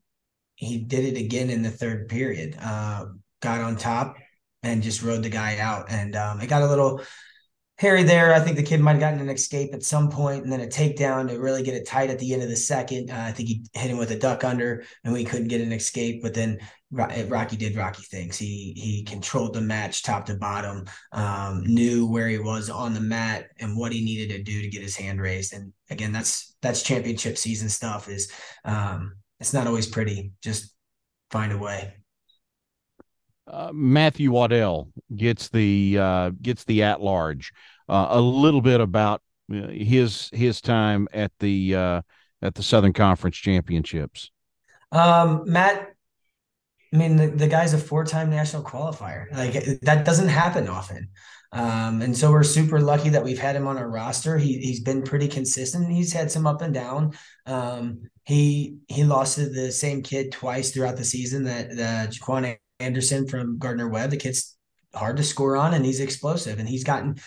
he 0.55 0.79
did 0.79 1.05
it 1.05 1.17
again 1.17 1.49
in 1.49 1.63
the 1.63 1.71
third 1.71 2.09
period. 2.09 2.57
Uh, 2.61 3.05
got 3.41 3.61
on 3.61 3.77
top 3.77 4.17
and 4.63 4.83
just 4.83 5.01
rode 5.01 5.23
the 5.23 5.29
guy 5.29 5.59
out, 5.59 5.89
and 5.89 6.17
um, 6.17 6.41
it 6.41 6.47
got 6.47 6.61
a 6.61 6.67
little 6.67 7.01
Hairy 7.79 8.03
there, 8.03 8.33
I 8.33 8.41
think 8.41 8.57
the 8.57 8.63
kid 8.63 8.81
might 8.81 8.91
have 8.91 8.99
gotten 8.99 9.21
an 9.21 9.29
escape 9.29 9.73
at 9.73 9.83
some 9.83 10.09
point 10.09 10.43
and 10.43 10.51
then 10.51 10.59
a 10.59 10.67
takedown 10.67 11.29
to 11.29 11.39
really 11.39 11.63
get 11.63 11.75
it 11.75 11.87
tight 11.87 12.09
at 12.09 12.19
the 12.19 12.33
end 12.33 12.43
of 12.43 12.49
the 12.49 12.55
second. 12.57 13.09
Uh, 13.09 13.23
I 13.27 13.31
think 13.31 13.47
he 13.47 13.65
hit 13.73 13.89
him 13.89 13.97
with 13.97 14.11
a 14.11 14.19
duck 14.19 14.43
under 14.43 14.83
and 15.05 15.13
we 15.13 15.23
couldn't 15.23 15.47
get 15.47 15.61
an 15.61 15.71
escape. 15.71 16.21
But 16.21 16.33
then 16.33 16.59
Rocky 16.91 17.55
did 17.55 17.77
Rocky 17.77 18.03
things. 18.03 18.37
He 18.37 18.73
he 18.75 19.03
controlled 19.05 19.53
the 19.53 19.61
match 19.61 20.03
top 20.03 20.25
to 20.25 20.35
bottom, 20.35 20.87
um, 21.13 21.61
knew 21.65 22.05
where 22.05 22.27
he 22.27 22.37
was 22.37 22.69
on 22.69 22.93
the 22.93 22.99
mat 22.99 23.45
and 23.59 23.77
what 23.77 23.93
he 23.93 24.03
needed 24.03 24.35
to 24.35 24.43
do 24.43 24.61
to 24.61 24.67
get 24.67 24.81
his 24.81 24.97
hand 24.97 25.21
raised. 25.21 25.53
And 25.53 25.71
again, 25.89 26.11
that's 26.11 26.57
that's 26.61 26.83
championship 26.83 27.37
season 27.37 27.69
stuff. 27.69 28.09
Is 28.09 28.29
um, 28.65 29.13
it's 29.39 29.53
not 29.53 29.67
always 29.67 29.87
pretty. 29.87 30.33
Just 30.41 30.75
find 31.31 31.53
a 31.53 31.57
way. 31.57 31.93
Uh, 33.49 33.71
Matthew 33.73 34.31
Waddell 34.31 34.91
gets 35.15 35.49
the 35.49 35.97
uh, 35.99 36.31
gets 36.41 36.63
the 36.65 36.83
at 36.83 37.01
large. 37.01 37.51
Uh, 37.87 38.07
a 38.11 38.21
little 38.21 38.61
bit 38.61 38.79
about 38.81 39.21
uh, 39.51 39.67
his 39.67 40.29
his 40.31 40.61
time 40.61 41.07
at 41.13 41.31
the 41.39 41.75
uh, 41.75 42.01
at 42.41 42.55
the 42.55 42.63
Southern 42.63 42.93
Conference 42.93 43.37
Championships. 43.37 44.31
Um, 44.91 45.43
Matt, 45.45 45.93
I 46.93 46.97
mean 46.97 47.15
the, 47.15 47.27
the 47.27 47.47
guy's 47.47 47.73
a 47.73 47.77
four 47.77 48.05
time 48.05 48.29
national 48.29 48.63
qualifier. 48.63 49.31
Like 49.31 49.81
that 49.81 50.05
doesn't 50.05 50.29
happen 50.29 50.67
often. 50.67 51.09
Um, 51.51 52.03
and 52.03 52.15
so 52.15 52.29
we're 52.29 52.43
super 52.43 52.79
lucky 52.79 53.09
that 53.09 53.23
we've 53.23 53.39
had 53.39 53.55
him 53.55 53.65
on 53.65 53.77
our 53.77 53.89
roster. 53.89 54.37
He 54.37 54.59
he's 54.59 54.81
been 54.81 55.01
pretty 55.01 55.27
consistent. 55.27 55.91
He's 55.91 56.13
had 56.13 56.29
some 56.29 56.45
up 56.45 56.61
and 56.61 56.73
down. 56.73 57.13
Um, 57.47 58.01
he 58.25 58.77
he 58.87 59.03
lost 59.03 59.35
to 59.35 59.49
the 59.49 59.71
same 59.71 60.03
kid 60.03 60.31
twice 60.31 60.71
throughout 60.71 60.97
the 60.97 61.03
season 61.03 61.45
that 61.45 61.71
uh, 61.71 62.11
Jaquan 62.11 62.55
Anderson 62.79 63.27
from 63.27 63.57
Gardner 63.57 63.87
Webb. 63.87 64.11
The 64.11 64.17
kid's 64.17 64.57
hard 64.93 65.17
to 65.17 65.23
score 65.23 65.55
on, 65.55 65.73
and 65.73 65.85
he's 65.85 65.99
explosive. 65.99 66.59
And 66.59 66.67
he's 66.67 66.83
gotten 66.83 67.17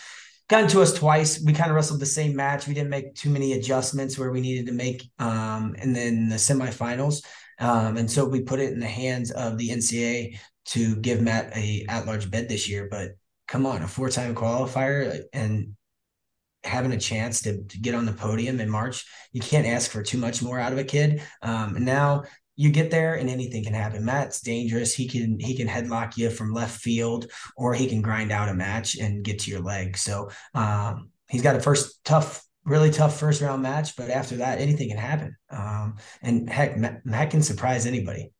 gotten 0.49 0.69
to 0.69 0.81
us 0.81 0.93
twice. 0.93 1.41
We 1.41 1.53
kind 1.53 1.69
of 1.69 1.75
wrestled 1.75 1.99
the 1.99 2.05
same 2.05 2.35
match. 2.35 2.67
We 2.67 2.73
didn't 2.73 2.89
make 2.89 3.15
too 3.15 3.29
many 3.29 3.53
adjustments 3.53 4.17
where 4.17 4.31
we 4.31 4.41
needed 4.41 4.67
to 4.67 4.73
make, 4.73 5.09
um, 5.19 5.75
and 5.79 5.95
then 5.95 6.29
the 6.29 6.35
semifinals. 6.35 7.23
Um, 7.59 7.97
and 7.97 8.09
so 8.09 8.25
we 8.25 8.41
put 8.41 8.59
it 8.59 8.73
in 8.73 8.79
the 8.79 8.87
hands 8.87 9.31
of 9.31 9.57
the 9.57 9.69
NCA 9.69 10.37
to 10.65 10.95
give 10.97 11.21
Matt 11.21 11.55
a 11.55 11.85
at 11.87 12.05
large 12.05 12.29
bid 12.29 12.49
this 12.49 12.69
year. 12.69 12.87
But 12.89 13.11
come 13.47 13.65
on, 13.65 13.81
a 13.83 13.87
four 13.87 14.09
time 14.09 14.35
qualifier 14.35 15.23
and 15.33 15.75
having 16.63 16.93
a 16.93 16.99
chance 16.99 17.41
to, 17.41 17.61
to, 17.63 17.77
get 17.79 17.93
on 17.93 18.05
the 18.05 18.13
podium 18.13 18.61
in 18.61 18.69
March, 18.69 19.05
you 19.33 19.41
can't 19.41 19.67
ask 19.67 19.91
for 19.91 20.01
too 20.01 20.17
much 20.17 20.41
more 20.41 20.59
out 20.59 20.71
of 20.71 20.77
a 20.77 20.83
kid. 20.83 21.21
Um, 21.41 21.83
now 21.83 22.23
you 22.55 22.69
get 22.69 22.91
there 22.91 23.15
and 23.15 23.29
anything 23.29 23.63
can 23.63 23.73
happen. 23.73 24.05
Matt's 24.05 24.41
dangerous. 24.41 24.93
He 24.93 25.07
can 25.07 25.39
he 25.39 25.55
can 25.55 25.67
headlock 25.67 26.17
you 26.17 26.29
from 26.29 26.53
left 26.53 26.79
field, 26.79 27.31
or 27.57 27.73
he 27.73 27.87
can 27.87 28.01
grind 28.01 28.31
out 28.31 28.49
a 28.49 28.53
match 28.53 28.97
and 28.97 29.23
get 29.23 29.39
to 29.39 29.51
your 29.51 29.61
leg. 29.61 29.97
So 29.97 30.29
um, 30.53 31.09
he's 31.29 31.41
got 31.41 31.55
a 31.55 31.59
first 31.59 32.03
tough, 32.03 32.43
really 32.63 32.91
tough 32.91 33.19
first 33.19 33.41
round 33.41 33.63
match, 33.63 33.95
but 33.95 34.09
after 34.09 34.37
that, 34.37 34.59
anything 34.59 34.89
can 34.89 34.97
happen. 34.97 35.35
Um, 35.49 35.97
and 36.21 36.49
heck, 36.49 36.77
Matt, 36.77 37.05
Matt 37.05 37.31
can 37.31 37.41
surprise 37.41 37.85
anybody. 37.85 38.31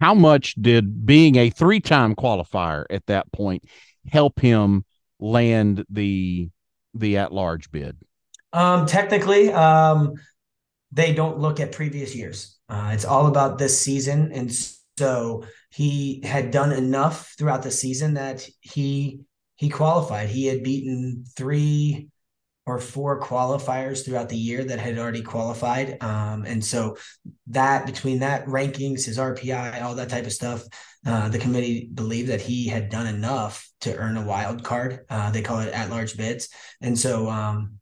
How 0.00 0.14
much 0.14 0.54
did 0.60 1.06
being 1.06 1.36
a 1.36 1.50
three 1.50 1.80
time 1.80 2.16
qualifier 2.16 2.84
at 2.90 3.06
that 3.06 3.30
point 3.30 3.64
help 4.10 4.40
him 4.40 4.84
land 5.20 5.84
the 5.88 6.50
the 6.94 7.18
at 7.18 7.32
large 7.32 7.70
bid? 7.70 7.96
Um, 8.52 8.86
technically, 8.86 9.52
um, 9.52 10.14
they 10.92 11.14
don't 11.14 11.38
look 11.38 11.58
at 11.58 11.72
previous 11.72 12.14
years. 12.14 12.58
Uh, 12.68 12.90
it's 12.92 13.04
all 13.04 13.26
about 13.26 13.58
this 13.58 13.80
season. 13.80 14.30
And 14.32 14.52
so 14.98 15.44
he 15.70 16.20
had 16.24 16.50
done 16.50 16.72
enough 16.72 17.34
throughout 17.38 17.62
the 17.62 17.70
season 17.70 18.14
that 18.14 18.46
he 18.60 19.20
he 19.56 19.68
qualified. 19.68 20.28
He 20.28 20.46
had 20.46 20.62
beaten 20.62 21.24
three 21.36 22.08
or 22.66 22.78
four 22.78 23.20
qualifiers 23.20 24.04
throughout 24.04 24.28
the 24.28 24.36
year 24.36 24.64
that 24.64 24.78
had 24.78 24.98
already 24.98 25.22
qualified. 25.22 26.02
Um, 26.02 26.44
and 26.46 26.64
so 26.64 26.96
that 27.48 27.86
between 27.86 28.20
that 28.20 28.46
rankings, 28.46 29.04
his 29.04 29.18
RPI, 29.18 29.82
all 29.82 29.96
that 29.96 30.08
type 30.08 30.26
of 30.26 30.32
stuff, 30.32 30.64
uh, 31.04 31.28
the 31.28 31.38
committee 31.38 31.90
believed 31.92 32.28
that 32.28 32.40
he 32.40 32.68
had 32.68 32.88
done 32.88 33.06
enough 33.06 33.68
to 33.80 33.96
earn 33.96 34.16
a 34.16 34.24
wild 34.24 34.62
card. 34.62 35.00
Uh, 35.10 35.30
they 35.30 35.42
call 35.42 35.60
it 35.60 35.72
at 35.72 35.90
large 35.90 36.16
bids. 36.16 36.48
And 36.80 36.96
so, 36.96 37.28
um, 37.28 37.78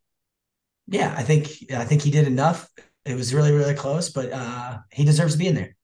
yeah, 0.87 1.15
I 1.17 1.23
think 1.23 1.49
I 1.75 1.85
think 1.85 2.03
he 2.03 2.11
did 2.11 2.27
enough 2.27 2.69
it 3.05 3.15
was 3.15 3.35
really 3.35 3.53
really 3.53 3.75
close, 3.75 4.11
but 4.11 4.33
uh, 4.33 4.79
he 4.91 5.05
deserves 5.05 5.35
to 5.35 5.39
be 5.39 5.49
in 5.49 5.55
there. 5.55 5.77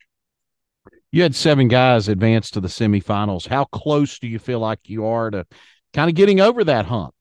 You 1.12 1.22
had 1.22 1.34
seven 1.34 1.68
guys 1.68 2.08
advance 2.08 2.50
to 2.52 2.60
the 2.60 2.68
semifinals. 2.68 3.46
How 3.46 3.64
close 3.64 4.18
do 4.18 4.26
you 4.26 4.38
feel 4.38 4.60
like 4.60 4.80
you 4.84 5.06
are 5.06 5.30
to 5.30 5.46
kind 5.94 6.10
of 6.10 6.16
getting 6.16 6.40
over 6.40 6.64
that 6.64 6.86
hump? 6.86 7.14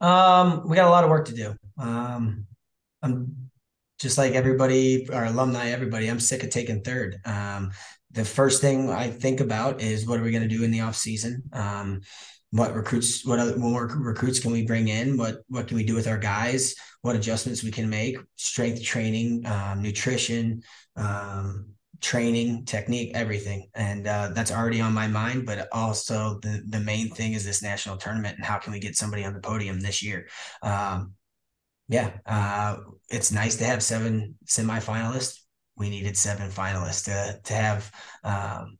Um, 0.00 0.68
we 0.68 0.76
got 0.76 0.88
a 0.88 0.90
lot 0.90 1.04
of 1.04 1.10
work 1.10 1.26
to 1.26 1.34
do. 1.34 1.54
Um, 1.76 2.46
I'm 3.02 3.50
just 4.00 4.18
like 4.18 4.32
everybody, 4.32 5.08
our 5.10 5.26
alumni, 5.26 5.70
everybody. 5.70 6.08
I'm 6.08 6.20
sick 6.20 6.42
of 6.42 6.50
taking 6.50 6.82
third. 6.82 7.18
Um, 7.24 7.72
the 8.12 8.24
first 8.24 8.60
thing 8.60 8.90
I 8.90 9.10
think 9.10 9.40
about 9.40 9.80
is 9.80 10.06
what 10.06 10.18
are 10.18 10.22
we 10.22 10.30
going 10.30 10.48
to 10.48 10.56
do 10.56 10.64
in 10.64 10.70
the 10.70 10.80
off 10.80 10.96
season? 10.96 11.42
Um, 11.52 12.00
what 12.50 12.74
recruits 12.74 13.26
what 13.26 13.38
other 13.38 13.56
more 13.56 13.86
recruits 13.86 14.40
can 14.40 14.52
we 14.52 14.64
bring 14.64 14.88
in 14.88 15.16
what 15.16 15.42
what 15.48 15.68
can 15.68 15.76
we 15.76 15.84
do 15.84 15.94
with 15.94 16.06
our 16.06 16.16
guys 16.16 16.74
what 17.02 17.16
adjustments 17.16 17.62
we 17.62 17.70
can 17.70 17.88
make 17.88 18.18
strength 18.36 18.82
training 18.82 19.44
um, 19.46 19.82
nutrition 19.82 20.62
um, 20.96 21.66
training 22.00 22.64
technique 22.64 23.10
everything 23.14 23.68
and 23.74 24.06
uh, 24.06 24.30
that's 24.34 24.52
already 24.52 24.80
on 24.80 24.92
my 24.92 25.08
mind 25.08 25.44
but 25.44 25.68
also 25.72 26.38
the 26.42 26.62
the 26.68 26.80
main 26.80 27.08
thing 27.10 27.32
is 27.32 27.44
this 27.44 27.62
national 27.62 27.96
tournament 27.96 28.36
and 28.36 28.44
how 28.44 28.58
can 28.58 28.72
we 28.72 28.78
get 28.78 28.96
somebody 28.96 29.24
on 29.24 29.32
the 29.32 29.40
podium 29.40 29.80
this 29.80 30.02
year 30.02 30.28
um, 30.62 31.12
yeah 31.88 32.10
uh, 32.26 32.76
it's 33.10 33.32
nice 33.32 33.56
to 33.56 33.64
have 33.64 33.82
seven 33.82 34.36
semifinalists 34.46 35.40
we 35.76 35.90
needed 35.90 36.16
seven 36.16 36.50
finalists 36.50 37.04
to 37.04 37.40
to 37.42 37.54
have 37.54 37.90
um, 38.22 38.78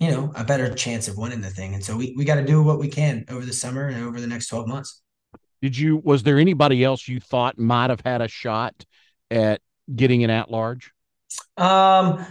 you 0.00 0.10
know, 0.10 0.32
a 0.34 0.42
better 0.42 0.72
chance 0.74 1.08
of 1.08 1.18
winning 1.18 1.42
the 1.42 1.50
thing. 1.50 1.74
And 1.74 1.84
so 1.84 1.94
we, 1.94 2.14
we 2.16 2.24
got 2.24 2.36
to 2.36 2.44
do 2.44 2.62
what 2.62 2.78
we 2.78 2.88
can 2.88 3.24
over 3.28 3.44
the 3.44 3.52
summer 3.52 3.88
and 3.88 4.02
over 4.02 4.18
the 4.18 4.26
next 4.26 4.48
12 4.48 4.66
months. 4.66 5.02
Did 5.62 5.76
you, 5.76 5.96
was 5.96 6.22
there 6.22 6.38
anybody 6.38 6.82
else 6.82 7.06
you 7.06 7.20
thought 7.20 7.58
might 7.58 7.90
have 7.90 8.00
had 8.00 8.22
a 8.22 8.28
shot 8.28 8.84
at 9.30 9.60
getting 9.94 10.24
an 10.24 10.30
at 10.30 10.50
large? 10.50 10.92
Um, 11.56 12.24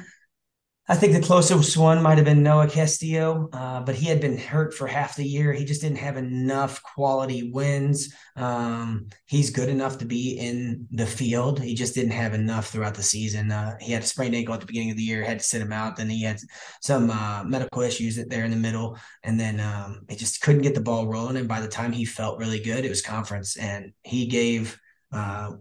I 0.92 0.96
think 0.96 1.14
the 1.14 1.22
closest 1.22 1.78
one 1.78 2.02
might 2.02 2.18
have 2.18 2.26
been 2.26 2.42
Noah 2.42 2.68
Castillo, 2.68 3.48
uh, 3.54 3.80
but 3.82 3.94
he 3.94 4.08
had 4.08 4.20
been 4.20 4.40
hurt 4.40 4.74
for 4.74 4.88
half 4.88 5.16
the 5.16 5.24
year. 5.24 5.54
He 5.54 5.64
just 5.64 5.82
didn't 5.82 6.00
have 6.00 6.18
enough 6.18 6.82
quality 6.82 7.52
wins. 7.52 8.12
Um, 8.36 9.10
he's 9.28 9.52
good 9.52 9.70
enough 9.70 10.00
to 10.00 10.06
be 10.06 10.40
in 10.40 10.88
the 10.90 11.06
field. 11.06 11.62
He 11.62 11.76
just 11.76 11.94
didn't 11.94 12.14
have 12.14 12.34
enough 12.34 12.70
throughout 12.70 12.96
the 12.96 13.04
season. 13.04 13.52
Uh, 13.52 13.78
he 13.80 13.92
had 13.92 14.02
a 14.02 14.08
sprained 14.08 14.34
ankle 14.34 14.56
at 14.56 14.62
the 14.62 14.66
beginning 14.66 14.90
of 14.90 14.98
the 14.98 15.04
year, 15.04 15.22
had 15.22 15.38
to 15.38 15.46
sit 15.46 15.62
him 15.62 15.72
out. 15.72 15.96
Then 15.96 16.10
he 16.10 16.24
had 16.24 16.40
some 16.82 17.12
uh, 17.12 17.44
medical 17.44 17.84
issues 17.84 18.16
there 18.26 18.44
in 18.44 18.50
the 18.50 18.58
middle, 18.58 18.98
and 19.22 19.40
then 19.40 19.60
um, 19.60 20.02
he 20.10 20.16
just 20.16 20.42
couldn't 20.42 20.64
get 20.64 20.74
the 20.74 20.82
ball 20.82 21.06
rolling. 21.06 21.38
And 21.38 21.48
by 21.48 21.62
the 21.62 21.68
time 21.68 21.92
he 21.92 22.04
felt 22.04 22.40
really 22.40 22.64
good, 22.64 22.84
it 22.84 22.90
was 22.90 23.04
conference, 23.04 23.58
and 23.58 23.94
he 24.02 24.26
gave 24.26 24.76
uh, 25.12 25.52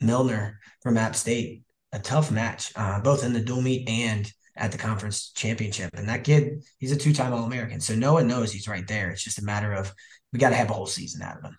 Milner 0.00 0.60
from 0.80 0.96
App 0.96 1.16
State 1.16 1.64
a 1.90 1.98
tough 1.98 2.30
match, 2.30 2.70
uh, 2.76 3.00
both 3.00 3.24
in 3.24 3.32
the 3.32 3.40
dual 3.40 3.62
meet 3.62 3.88
and 3.88 4.30
at 4.56 4.72
the 4.72 4.78
conference 4.78 5.30
championship. 5.32 5.90
And 5.94 6.08
that 6.08 6.24
kid, 6.24 6.64
he's 6.78 6.92
a 6.92 6.96
two 6.96 7.12
time 7.12 7.32
All 7.32 7.44
American. 7.44 7.80
So 7.80 7.94
no 7.94 8.14
one 8.14 8.26
knows 8.26 8.52
he's 8.52 8.68
right 8.68 8.86
there. 8.86 9.10
It's 9.10 9.22
just 9.22 9.38
a 9.38 9.44
matter 9.44 9.72
of 9.72 9.92
we 10.32 10.38
got 10.38 10.50
to 10.50 10.56
have 10.56 10.70
a 10.70 10.74
whole 10.74 10.86
season 10.86 11.22
out 11.22 11.38
of 11.38 11.44
him. 11.44 11.58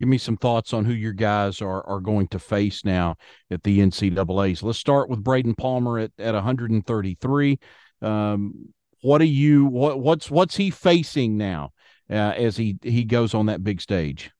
Give 0.00 0.08
me 0.08 0.18
some 0.18 0.36
thoughts 0.36 0.72
on 0.72 0.84
who 0.84 0.92
your 0.92 1.12
guys 1.12 1.60
are 1.60 1.86
are 1.86 2.00
going 2.00 2.28
to 2.28 2.38
face 2.38 2.84
now 2.84 3.16
at 3.50 3.62
the 3.62 3.78
NCAA's. 3.78 4.62
Let's 4.62 4.78
start 4.78 5.08
with 5.08 5.22
Brayden 5.22 5.56
Palmer 5.56 5.98
at, 5.98 6.10
at 6.18 6.34
133. 6.34 7.58
Um, 8.00 8.74
what 9.02 9.20
are 9.20 9.24
you 9.24 9.66
what 9.66 10.00
what's 10.00 10.30
what's 10.30 10.56
he 10.56 10.70
facing 10.70 11.36
now 11.36 11.70
uh, 12.10 12.14
as 12.14 12.56
he 12.56 12.78
he 12.82 13.04
goes 13.04 13.34
on 13.34 13.46
that 13.46 13.62
big 13.62 13.80
stage? 13.80 14.32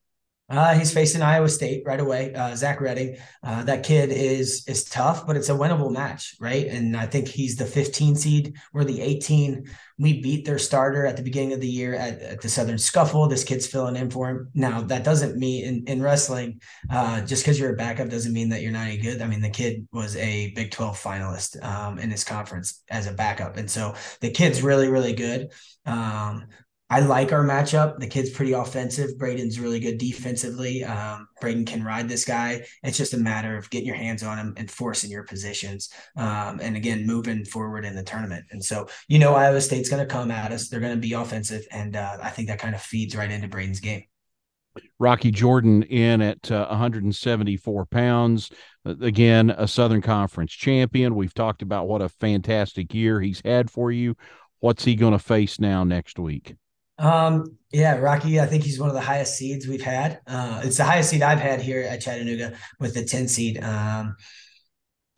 Uh, 0.49 0.73
he's 0.75 0.93
facing 0.93 1.21
Iowa 1.21 1.47
State 1.47 1.83
right 1.85 1.99
away. 1.99 2.33
Uh, 2.33 2.53
Zach 2.53 2.81
Redding, 2.81 3.17
uh, 3.43 3.63
that 3.63 3.83
kid 3.83 4.11
is 4.11 4.65
is 4.67 4.83
tough, 4.83 5.25
but 5.25 5.37
it's 5.37 5.47
a 5.47 5.53
winnable 5.53 5.91
match, 5.91 6.35
right? 6.39 6.67
And 6.67 6.97
I 6.97 7.05
think 7.05 7.29
he's 7.29 7.55
the 7.55 7.65
15 7.65 8.15
seed. 8.15 8.57
We're 8.73 8.83
the 8.83 9.01
18. 9.01 9.65
We 9.99 10.21
beat 10.21 10.45
their 10.45 10.59
starter 10.59 11.05
at 11.05 11.15
the 11.15 11.23
beginning 11.23 11.53
of 11.53 11.61
the 11.61 11.67
year 11.67 11.95
at, 11.95 12.19
at 12.21 12.41
the 12.41 12.49
Southern 12.49 12.77
Scuffle. 12.77 13.27
This 13.27 13.45
kid's 13.45 13.67
filling 13.67 13.95
in 13.95 14.09
for 14.09 14.29
him. 14.29 14.49
Now 14.53 14.81
that 14.81 15.05
doesn't 15.05 15.37
mean 15.37 15.63
in, 15.63 15.83
in 15.87 16.01
wrestling, 16.01 16.59
uh, 16.89 17.21
just 17.21 17.43
because 17.43 17.57
you're 17.57 17.73
a 17.73 17.77
backup 17.77 18.09
doesn't 18.09 18.33
mean 18.33 18.49
that 18.49 18.61
you're 18.61 18.71
not 18.71 18.87
any 18.87 18.97
good. 18.97 19.21
I 19.21 19.27
mean, 19.27 19.41
the 19.41 19.49
kid 19.49 19.87
was 19.93 20.17
a 20.17 20.51
Big 20.51 20.71
12 20.71 21.01
finalist 21.01 21.63
um, 21.63 21.99
in 21.99 22.11
his 22.11 22.25
conference 22.25 22.83
as 22.89 23.07
a 23.07 23.13
backup, 23.13 23.55
and 23.55 23.71
so 23.71 23.95
the 24.19 24.29
kid's 24.29 24.61
really 24.61 24.89
really 24.89 25.13
good. 25.13 25.51
Um, 25.85 26.47
I 26.93 26.99
like 26.99 27.31
our 27.31 27.43
matchup. 27.43 27.97
The 27.97 28.05
kid's 28.05 28.29
pretty 28.29 28.51
offensive. 28.51 29.17
Brayden's 29.17 29.59
really 29.59 29.79
good 29.79 29.97
defensively. 29.97 30.83
Um, 30.83 31.27
Brayden 31.41 31.65
can 31.65 31.83
ride 31.83 32.07
this 32.07 32.23
guy. 32.23 32.67
It's 32.83 32.99
just 32.99 33.15
a 33.15 33.17
matter 33.17 33.57
of 33.57 33.67
getting 33.71 33.87
your 33.87 33.95
hands 33.95 34.21
on 34.21 34.37
him 34.37 34.53
and 34.57 34.69
forcing 34.69 35.09
your 35.09 35.23
positions. 35.23 35.89
Um, 36.15 36.59
and 36.61 36.77
again, 36.77 37.07
moving 37.07 37.45
forward 37.45 37.83
in 37.83 37.95
the 37.95 38.03
tournament. 38.03 38.45
And 38.51 38.63
so, 38.63 38.89
you 39.07 39.17
know, 39.17 39.33
Iowa 39.33 39.59
State's 39.59 39.89
going 39.89 40.07
to 40.07 40.13
come 40.13 40.29
at 40.29 40.51
us. 40.51 40.69
They're 40.69 40.81
going 40.81 40.93
to 40.93 41.01
be 41.01 41.13
offensive. 41.13 41.65
And 41.71 41.95
uh, 41.95 42.17
I 42.21 42.29
think 42.29 42.47
that 42.49 42.59
kind 42.59 42.75
of 42.75 42.81
feeds 42.81 43.15
right 43.15 43.31
into 43.31 43.47
Brayden's 43.47 43.79
game. 43.79 44.03
Rocky 44.99 45.31
Jordan 45.31 45.81
in 45.81 46.21
at 46.21 46.51
uh, 46.51 46.67
174 46.67 47.87
pounds. 47.87 48.51
Again, 48.85 49.49
a 49.49 49.67
Southern 49.67 50.03
Conference 50.03 50.51
champion. 50.51 51.15
We've 51.15 51.33
talked 51.33 51.63
about 51.63 51.87
what 51.87 52.03
a 52.03 52.09
fantastic 52.09 52.93
year 52.93 53.19
he's 53.19 53.41
had 53.43 53.71
for 53.71 53.91
you. 53.91 54.15
What's 54.59 54.85
he 54.85 54.93
going 54.93 55.13
to 55.13 55.19
face 55.19 55.59
now 55.59 55.83
next 55.83 56.19
week? 56.19 56.55
Um, 57.03 57.57
yeah, 57.73 57.97
Rocky, 57.97 58.39
I 58.39 58.45
think 58.45 58.63
he's 58.63 58.79
one 58.79 58.89
of 58.89 58.95
the 58.95 59.01
highest 59.01 59.35
seeds 59.35 59.67
we've 59.67 59.81
had. 59.81 60.21
Uh, 60.25 60.61
it's 60.63 60.77
the 60.77 60.85
highest 60.85 61.09
seed 61.09 61.21
I've 61.21 61.39
had 61.39 61.59
here 61.59 61.81
at 61.81 62.01
Chattanooga 62.01 62.53
with 62.79 62.93
the 62.93 63.03
10 63.03 63.27
seed. 63.27 63.61
Um, 63.61 64.15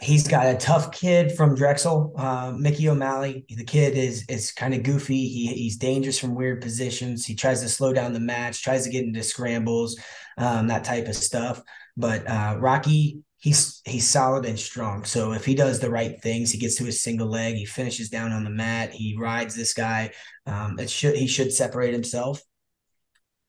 he's 0.02 0.28
got 0.28 0.48
a 0.48 0.58
tough 0.58 0.92
kid 0.92 1.34
from 1.34 1.54
Drexel, 1.54 2.14
uh, 2.18 2.54
Mickey 2.58 2.90
O'Malley. 2.90 3.46
The 3.50 3.64
kid 3.64 3.98
is 3.98 4.26
is 4.30 4.52
kind 4.52 4.74
of 4.74 4.82
goofy. 4.84 5.28
He 5.28 5.48
he's 5.48 5.78
dangerous 5.78 6.18
from 6.18 6.34
weird 6.34 6.62
positions. 6.62 7.26
He 7.26 7.36
tries 7.36 7.62
to 7.62 7.70
slow 7.70 7.94
down 7.94 8.14
the 8.14 8.20
match, 8.20 8.64
tries 8.64 8.84
to 8.86 8.90
get 8.90 9.06
into 9.06 9.22
scrambles, 9.22 10.00
um, 10.38 10.68
that 10.68 10.86
type 10.86 11.08
of 11.08 11.16
stuff. 11.16 11.62
But 11.96 12.28
uh, 12.28 12.58
Rocky 12.60 13.20
he's 13.46 13.80
he's 13.86 14.10
solid 14.10 14.44
and 14.44 14.60
strong. 14.60 15.06
So 15.06 15.34
if 15.34 15.46
he 15.46 15.54
does 15.54 15.80
the 15.80 15.92
right 15.92 16.20
things, 16.20 16.52
he 16.52 16.58
gets 16.58 16.78
to 16.78 16.84
his 16.84 17.04
single 17.04 17.28
leg, 17.28 17.54
he 17.54 17.66
finishes 17.66 18.10
down 18.10 18.32
on 18.32 18.44
the 18.44 18.50
mat, 18.50 18.92
he 18.92 19.16
rides 19.20 19.54
this 19.56 19.76
guy. 19.76 20.14
Um, 20.48 20.80
it 20.80 20.90
should 20.90 21.16
he 21.16 21.28
should 21.28 21.54
separate 21.54 21.94
himself 21.94 22.42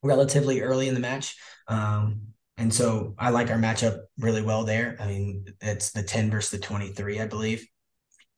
relatively 0.03 0.61
early 0.61 0.89
in 0.89 0.95
the 0.95 1.01
match. 1.01 1.35
Um, 1.67 2.21
and 2.59 2.73
so 2.73 3.15
I 3.19 3.31
like 3.31 3.51
our 3.51 3.57
matchup 3.57 4.01
really 4.19 4.43
well 4.43 4.65
there. 4.65 4.99
I 5.01 5.07
mean, 5.07 5.47
it's 5.63 5.93
the 5.93 6.03
10 6.03 6.31
versus 6.31 6.51
the 6.51 6.59
23, 6.59 7.21
I 7.21 7.27
believe. 7.27 7.67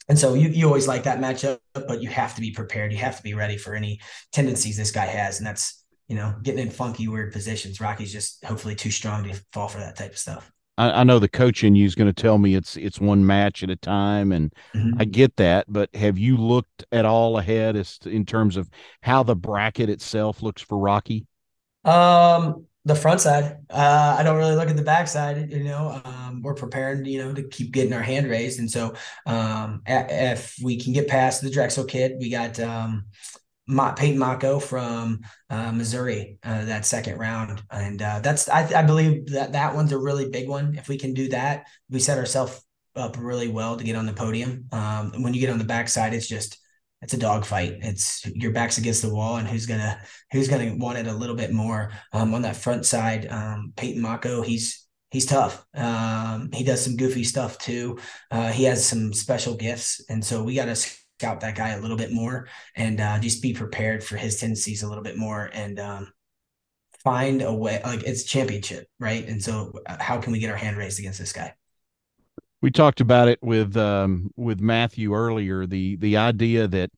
And 0.08 0.18
so 0.18 0.34
you, 0.34 0.48
you 0.48 0.66
always 0.66 0.86
like 0.86 1.02
that 1.04 1.18
matchup, 1.18 1.58
but 1.74 2.00
you 2.00 2.08
have 2.08 2.36
to 2.36 2.40
be 2.40 2.52
prepared. 2.52 2.92
You 2.92 2.98
have 2.98 3.16
to 3.16 3.22
be 3.22 3.34
ready 3.34 3.56
for 3.56 3.74
any 3.74 4.00
tendencies 4.32 4.76
this 4.76 4.92
guy 4.92 5.06
has. 5.06 5.38
And 5.38 5.46
that's, 5.46 5.84
you 6.06 6.16
know, 6.16 6.34
getting 6.42 6.60
in 6.60 6.70
funky, 6.70 7.08
weird 7.08 7.32
positions. 7.32 7.80
Rocky's 7.80 8.12
just 8.12 8.44
hopefully 8.44 8.76
too 8.76 8.90
strong 8.90 9.24
to 9.24 9.40
fall 9.52 9.68
for 9.68 9.78
that 9.78 9.96
type 9.96 10.12
of 10.12 10.18
stuff. 10.18 10.50
I, 10.78 11.00
I 11.00 11.04
know 11.04 11.18
the 11.18 11.28
coach 11.28 11.64
in 11.64 11.74
you 11.74 11.84
is 11.84 11.94
going 11.94 12.12
to 12.12 12.22
tell 12.22 12.38
me 12.38 12.54
it's 12.54 12.76
it's 12.76 13.00
one 13.00 13.26
match 13.26 13.62
at 13.62 13.70
a 13.70 13.76
time, 13.76 14.32
and 14.32 14.54
mm-hmm. 14.74 14.96
I 14.98 15.04
get 15.04 15.36
that. 15.36 15.66
But 15.68 15.94
have 15.94 16.16
you 16.16 16.36
looked 16.36 16.84
at 16.92 17.04
all 17.04 17.36
ahead 17.38 17.76
as 17.76 17.98
to, 17.98 18.10
in 18.10 18.24
terms 18.24 18.56
of 18.56 18.70
how 19.02 19.24
the 19.24 19.36
bracket 19.36 19.90
itself 19.90 20.42
looks 20.42 20.62
for 20.62 20.78
Rocky? 20.78 21.26
Um, 21.84 22.66
the 22.84 22.94
front 22.94 23.20
side. 23.20 23.58
Uh, 23.68 24.16
I 24.18 24.22
don't 24.22 24.36
really 24.36 24.54
look 24.54 24.70
at 24.70 24.76
the 24.76 24.82
back 24.82 25.08
side. 25.08 25.50
You 25.50 25.64
know, 25.64 26.00
um, 26.04 26.42
we're 26.42 26.54
preparing, 26.54 27.04
you 27.04 27.18
know, 27.18 27.34
to 27.34 27.42
keep 27.42 27.72
getting 27.72 27.92
our 27.92 28.02
hand 28.02 28.30
raised, 28.30 28.60
and 28.60 28.70
so 28.70 28.94
um, 29.26 29.82
if 29.86 30.56
we 30.62 30.80
can 30.80 30.92
get 30.92 31.08
past 31.08 31.42
the 31.42 31.50
Drexel 31.50 31.84
kid, 31.84 32.14
we 32.20 32.30
got 32.30 32.58
um, 32.60 33.06
Ma- 33.68 33.92
Peyton 33.92 34.18
Mocco 34.18 34.60
from 34.60 35.20
uh, 35.50 35.70
Missouri 35.72 36.38
uh, 36.42 36.64
that 36.64 36.86
second 36.86 37.18
round, 37.18 37.62
and 37.70 38.00
uh, 38.00 38.20
that's 38.20 38.48
I, 38.48 38.68
I, 38.74 38.82
believe 38.82 39.26
that 39.32 39.52
that 39.52 39.74
one's 39.74 39.92
a 39.92 39.98
really 39.98 40.30
big 40.30 40.48
one. 40.48 40.74
If 40.76 40.88
we 40.88 40.96
can 40.96 41.12
do 41.12 41.28
that, 41.28 41.66
we 41.90 42.00
set 42.00 42.18
ourselves 42.18 42.64
up 42.96 43.16
really 43.18 43.48
well 43.48 43.76
to 43.76 43.84
get 43.84 43.94
on 43.94 44.06
the 44.06 44.12
podium. 44.12 44.66
Um, 44.72 45.22
when 45.22 45.34
you 45.34 45.40
get 45.40 45.50
on 45.50 45.58
the 45.58 45.64
backside, 45.64 46.14
it's 46.14 46.26
just 46.26 46.58
it's 47.02 47.12
a 47.12 47.18
dogfight. 47.18 47.76
It's 47.82 48.26
your 48.26 48.52
back's 48.52 48.78
against 48.78 49.02
the 49.02 49.14
wall, 49.14 49.36
and 49.36 49.46
who's 49.46 49.66
gonna 49.66 50.00
who's 50.32 50.48
gonna 50.48 50.74
want 50.76 50.98
it 50.98 51.06
a 51.06 51.12
little 51.12 51.36
bit 51.36 51.52
more. 51.52 51.92
Um, 52.12 52.34
on 52.34 52.42
that 52.42 52.56
front 52.56 52.86
side, 52.86 53.26
um, 53.30 53.74
Peyton 53.76 54.02
Mocco, 54.02 54.44
he's 54.44 54.86
he's 55.10 55.26
tough. 55.26 55.64
Um, 55.74 56.50
he 56.52 56.64
does 56.64 56.82
some 56.82 56.96
goofy 56.96 57.24
stuff 57.24 57.58
too. 57.58 57.98
Uh, 58.30 58.50
he 58.50 58.64
has 58.64 58.84
some 58.84 59.12
special 59.12 59.56
gifts, 59.56 60.02
and 60.08 60.24
so 60.24 60.42
we 60.42 60.54
got 60.54 60.66
to 60.66 60.76
scout 61.18 61.40
that 61.40 61.56
guy 61.56 61.70
a 61.70 61.80
little 61.80 61.96
bit 61.96 62.12
more 62.12 62.46
and 62.76 63.00
uh, 63.00 63.18
just 63.18 63.42
be 63.42 63.52
prepared 63.52 64.04
for 64.04 64.16
his 64.16 64.38
tendencies 64.38 64.84
a 64.84 64.88
little 64.88 65.02
bit 65.02 65.16
more 65.16 65.50
and 65.52 65.80
um, 65.80 66.12
find 67.02 67.42
a 67.42 67.52
way. 67.52 67.80
Like 67.84 68.04
it's 68.04 68.22
championship, 68.22 68.86
right? 69.00 69.26
And 69.26 69.42
so, 69.42 69.72
uh, 69.86 69.96
how 69.98 70.18
can 70.18 70.32
we 70.32 70.38
get 70.38 70.50
our 70.50 70.56
hand 70.56 70.76
raised 70.76 71.00
against 71.00 71.18
this 71.18 71.32
guy? 71.32 71.54
We 72.62 72.70
talked 72.70 73.00
about 73.00 73.28
it 73.28 73.40
with 73.42 73.76
um, 73.76 74.30
with 74.36 74.60
Matthew 74.60 75.14
earlier. 75.14 75.66
The 75.66 75.96
the 75.96 76.16
idea 76.16 76.68
that 76.68 76.90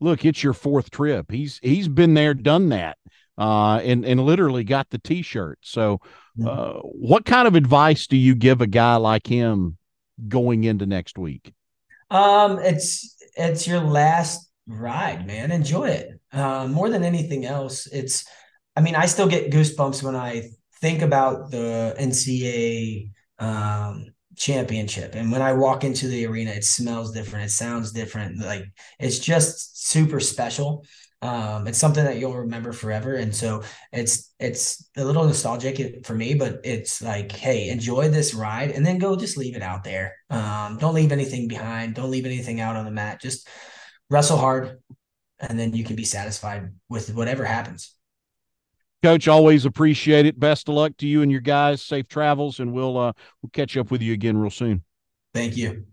look, 0.00 0.24
it's 0.24 0.42
your 0.42 0.52
fourth 0.52 0.90
trip. 0.90 1.30
He's 1.30 1.58
he's 1.62 1.88
been 1.88 2.14
there, 2.14 2.34
done 2.34 2.68
that, 2.68 2.96
uh, 3.36 3.80
and 3.82 4.04
and 4.04 4.20
literally 4.20 4.62
got 4.62 4.90
the 4.90 4.98
T-shirt. 4.98 5.58
So, 5.62 5.98
mm-hmm. 6.38 6.46
uh, 6.46 6.80
what 6.82 7.24
kind 7.24 7.48
of 7.48 7.56
advice 7.56 8.06
do 8.06 8.16
you 8.16 8.36
give 8.36 8.60
a 8.60 8.68
guy 8.68 8.96
like 8.96 9.26
him 9.26 9.78
going 10.28 10.62
into 10.62 10.86
next 10.86 11.18
week? 11.18 11.52
Um, 12.10 12.58
it's 12.58 13.13
it's 13.36 13.66
your 13.66 13.80
last 13.80 14.48
ride, 14.66 15.26
man. 15.26 15.50
Enjoy 15.50 15.88
it. 15.88 16.20
Uh, 16.32 16.66
more 16.68 16.88
than 16.88 17.04
anything 17.04 17.44
else, 17.44 17.86
it's. 17.86 18.24
I 18.76 18.80
mean, 18.80 18.96
I 18.96 19.06
still 19.06 19.28
get 19.28 19.52
goosebumps 19.52 20.02
when 20.02 20.16
I 20.16 20.50
think 20.80 21.02
about 21.02 21.52
the 21.52 21.94
NCAA 21.98 23.10
um, 23.38 24.06
championship, 24.36 25.14
and 25.14 25.30
when 25.30 25.42
I 25.42 25.52
walk 25.52 25.84
into 25.84 26.08
the 26.08 26.26
arena, 26.26 26.50
it 26.50 26.64
smells 26.64 27.12
different, 27.12 27.44
it 27.44 27.50
sounds 27.50 27.92
different. 27.92 28.40
Like 28.40 28.64
it's 28.98 29.18
just 29.18 29.86
super 29.86 30.18
special. 30.18 30.84
Um, 31.24 31.66
it's 31.66 31.78
something 31.78 32.04
that 32.04 32.18
you'll 32.18 32.36
remember 32.36 32.72
forever, 32.74 33.14
and 33.14 33.34
so 33.34 33.62
it's 33.92 34.34
it's 34.38 34.90
a 34.94 35.02
little 35.02 35.24
nostalgic 35.24 36.04
for 36.04 36.14
me, 36.14 36.34
but 36.34 36.60
it's 36.64 37.00
like, 37.00 37.32
hey, 37.32 37.70
enjoy 37.70 38.10
this 38.10 38.34
ride, 38.34 38.72
and 38.72 38.84
then 38.84 38.98
go 38.98 39.16
just 39.16 39.38
leave 39.38 39.56
it 39.56 39.62
out 39.62 39.84
there. 39.84 40.16
Um, 40.28 40.76
don't 40.76 40.94
leave 40.94 41.12
anything 41.12 41.48
behind. 41.48 41.94
Don't 41.94 42.10
leave 42.10 42.26
anything 42.26 42.60
out 42.60 42.76
on 42.76 42.84
the 42.84 42.90
mat. 42.90 43.22
Just 43.22 43.48
wrestle 44.10 44.36
hard, 44.36 44.82
and 45.40 45.58
then 45.58 45.72
you 45.72 45.82
can 45.82 45.96
be 45.96 46.04
satisfied 46.04 46.74
with 46.90 47.14
whatever 47.14 47.46
happens. 47.46 47.94
Coach, 49.02 49.26
always 49.26 49.64
appreciate 49.64 50.26
it. 50.26 50.38
Best 50.38 50.68
of 50.68 50.74
luck 50.74 50.94
to 50.98 51.06
you 51.06 51.22
and 51.22 51.32
your 51.32 51.40
guys. 51.40 51.80
Safe 51.80 52.06
travels, 52.06 52.60
and 52.60 52.70
we'll 52.70 52.98
uh, 52.98 53.14
we'll 53.40 53.50
catch 53.54 53.78
up 53.78 53.90
with 53.90 54.02
you 54.02 54.12
again 54.12 54.36
real 54.36 54.50
soon. 54.50 54.82
Thank 55.32 55.56
you. 55.56 55.86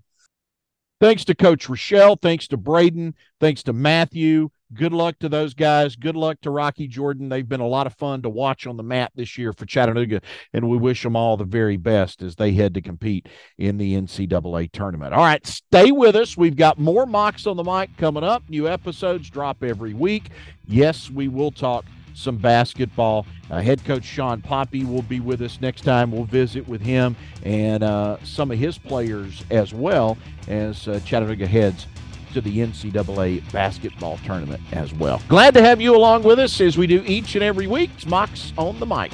Thanks 1.00 1.24
to 1.24 1.36
Coach 1.36 1.70
Ruschell. 1.70 2.22
Thanks 2.22 2.50
to 2.50 2.58
Brayden. 2.58 3.14
Thanks 3.40 3.64
to 3.64 3.72
Matthew. 3.72 4.50
Good 4.74 4.94
luck 4.94 5.20
to 5.20 5.30
those 5.30 5.54
guys. 5.54 5.96
Good 5.96 6.16
luck 6.16 6.40
to 6.42 6.50
Rocky 6.50 6.88
Jordan. 6.88 7.28
They've 7.28 7.48
been 7.48 7.60
a 7.60 7.68
lot 7.68 7.88
of 7.88 7.94
fun 7.96 8.22
to 8.22 8.30
watch 8.30 8.66
on 8.66 8.78
the 8.78 8.84
mat 8.84 9.12
this 9.16 9.38
year 9.38 9.52
for 9.52 9.66
Chattanooga, 9.66 10.22
and 10.54 10.70
we 10.70 10.78
wish 10.78 11.04
them 11.04 11.16
all 11.16 11.36
the 11.36 11.44
very 11.44 11.78
best 11.78 12.22
as 12.22 12.36
they 12.36 12.54
head 12.54 12.74
to 12.76 12.82
compete 12.82 13.28
in 13.58 13.78
the 13.78 13.96
NCAA 13.96 14.72
tournament. 14.72 15.14
All 15.14 15.24
right, 15.24 15.46
stay 15.46 15.92
with 15.92 16.16
us. 16.16 16.38
We've 16.38 16.56
got 16.56 16.80
more 16.80 17.06
Mocs 17.06 17.48
on 17.48 17.58
the 17.58 17.64
mic 17.64 17.96
coming 17.98 18.24
up. 18.24 18.44
New 18.50 18.68
episodes 18.68 19.30
drop 19.30 19.64
every 19.64 19.94
week. 19.94 20.30
Yes, 20.68 21.10
we 21.10 21.28
will 21.28 21.52
talk 21.52 21.86
some 22.14 22.38
basketball. 22.38 23.26
Uh, 23.50 23.62
head 23.62 23.84
coach 23.84 24.04
Shawn 24.04 24.42
Poppie 24.42 24.86
will 24.88 25.02
be 25.02 25.20
with 25.20 25.42
us 25.42 25.60
next 25.62 25.82
time. 25.82 26.12
We'll 26.12 26.24
visit 26.24 26.68
with 26.68 26.82
him 26.82 27.16
and 27.44 27.84
uh, 27.84 28.18
some 28.24 28.52
of 28.52 28.58
his 28.58 28.78
players 28.78 29.44
as 29.50 29.74
well 29.74 30.18
as 30.48 30.88
uh, 30.88 31.00
Chattanooga 31.06 31.48
heads 31.48 31.88
to 32.34 32.42
the 32.42 32.58
NCAA 32.58 33.52
basketball 33.52 34.18
tournament 34.26 34.62
as 34.72 34.94
well. 34.94 35.22
Glad 35.28 35.54
to 35.54 35.62
have 35.62 35.82
you 35.82 35.96
along 35.96 36.24
with 36.24 36.40
us 36.40 36.60
as 36.62 36.78
we 36.78 36.88
do 36.88 37.04
each 37.06 37.36
and 37.36 37.44
every 37.44 37.68
week. 37.68 37.90
It's 37.96 38.06
Mocs 38.06 38.52
on 38.58 38.80
the 38.80 38.86
mic. 38.86 39.12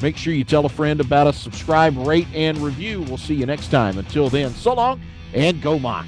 Make 0.00 0.16
sure 0.16 0.32
you 0.32 0.44
tell 0.44 0.64
a 0.64 0.68
friend 0.68 1.00
about 1.00 1.26
us, 1.26 1.36
subscribe, 1.36 1.96
rate, 1.96 2.28
and 2.32 2.58
review. 2.58 3.02
We'll 3.02 3.16
see 3.16 3.34
you 3.34 3.46
next 3.46 3.70
time. 3.70 3.98
Until 3.98 4.28
then, 4.28 4.50
so 4.50 4.74
long 4.74 5.00
and 5.34 5.60
go 5.60 5.78
Mocs. 5.78 6.06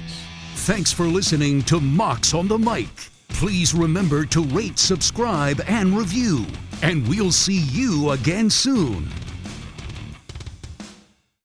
Thanks 0.55 0.91
for 0.91 1.05
listening 1.05 1.61
to 1.63 1.79
Mocs 1.79 2.37
on 2.37 2.47
the 2.47 2.57
Mic. 2.57 2.87
Please 3.29 3.73
remember 3.73 4.25
to 4.25 4.43
rate, 4.43 4.77
subscribe, 4.77 5.61
and 5.67 5.97
review. 5.97 6.45
And 6.83 7.07
we'll 7.07 7.31
see 7.31 7.59
you 7.71 8.11
again 8.11 8.49
soon. 8.49 9.09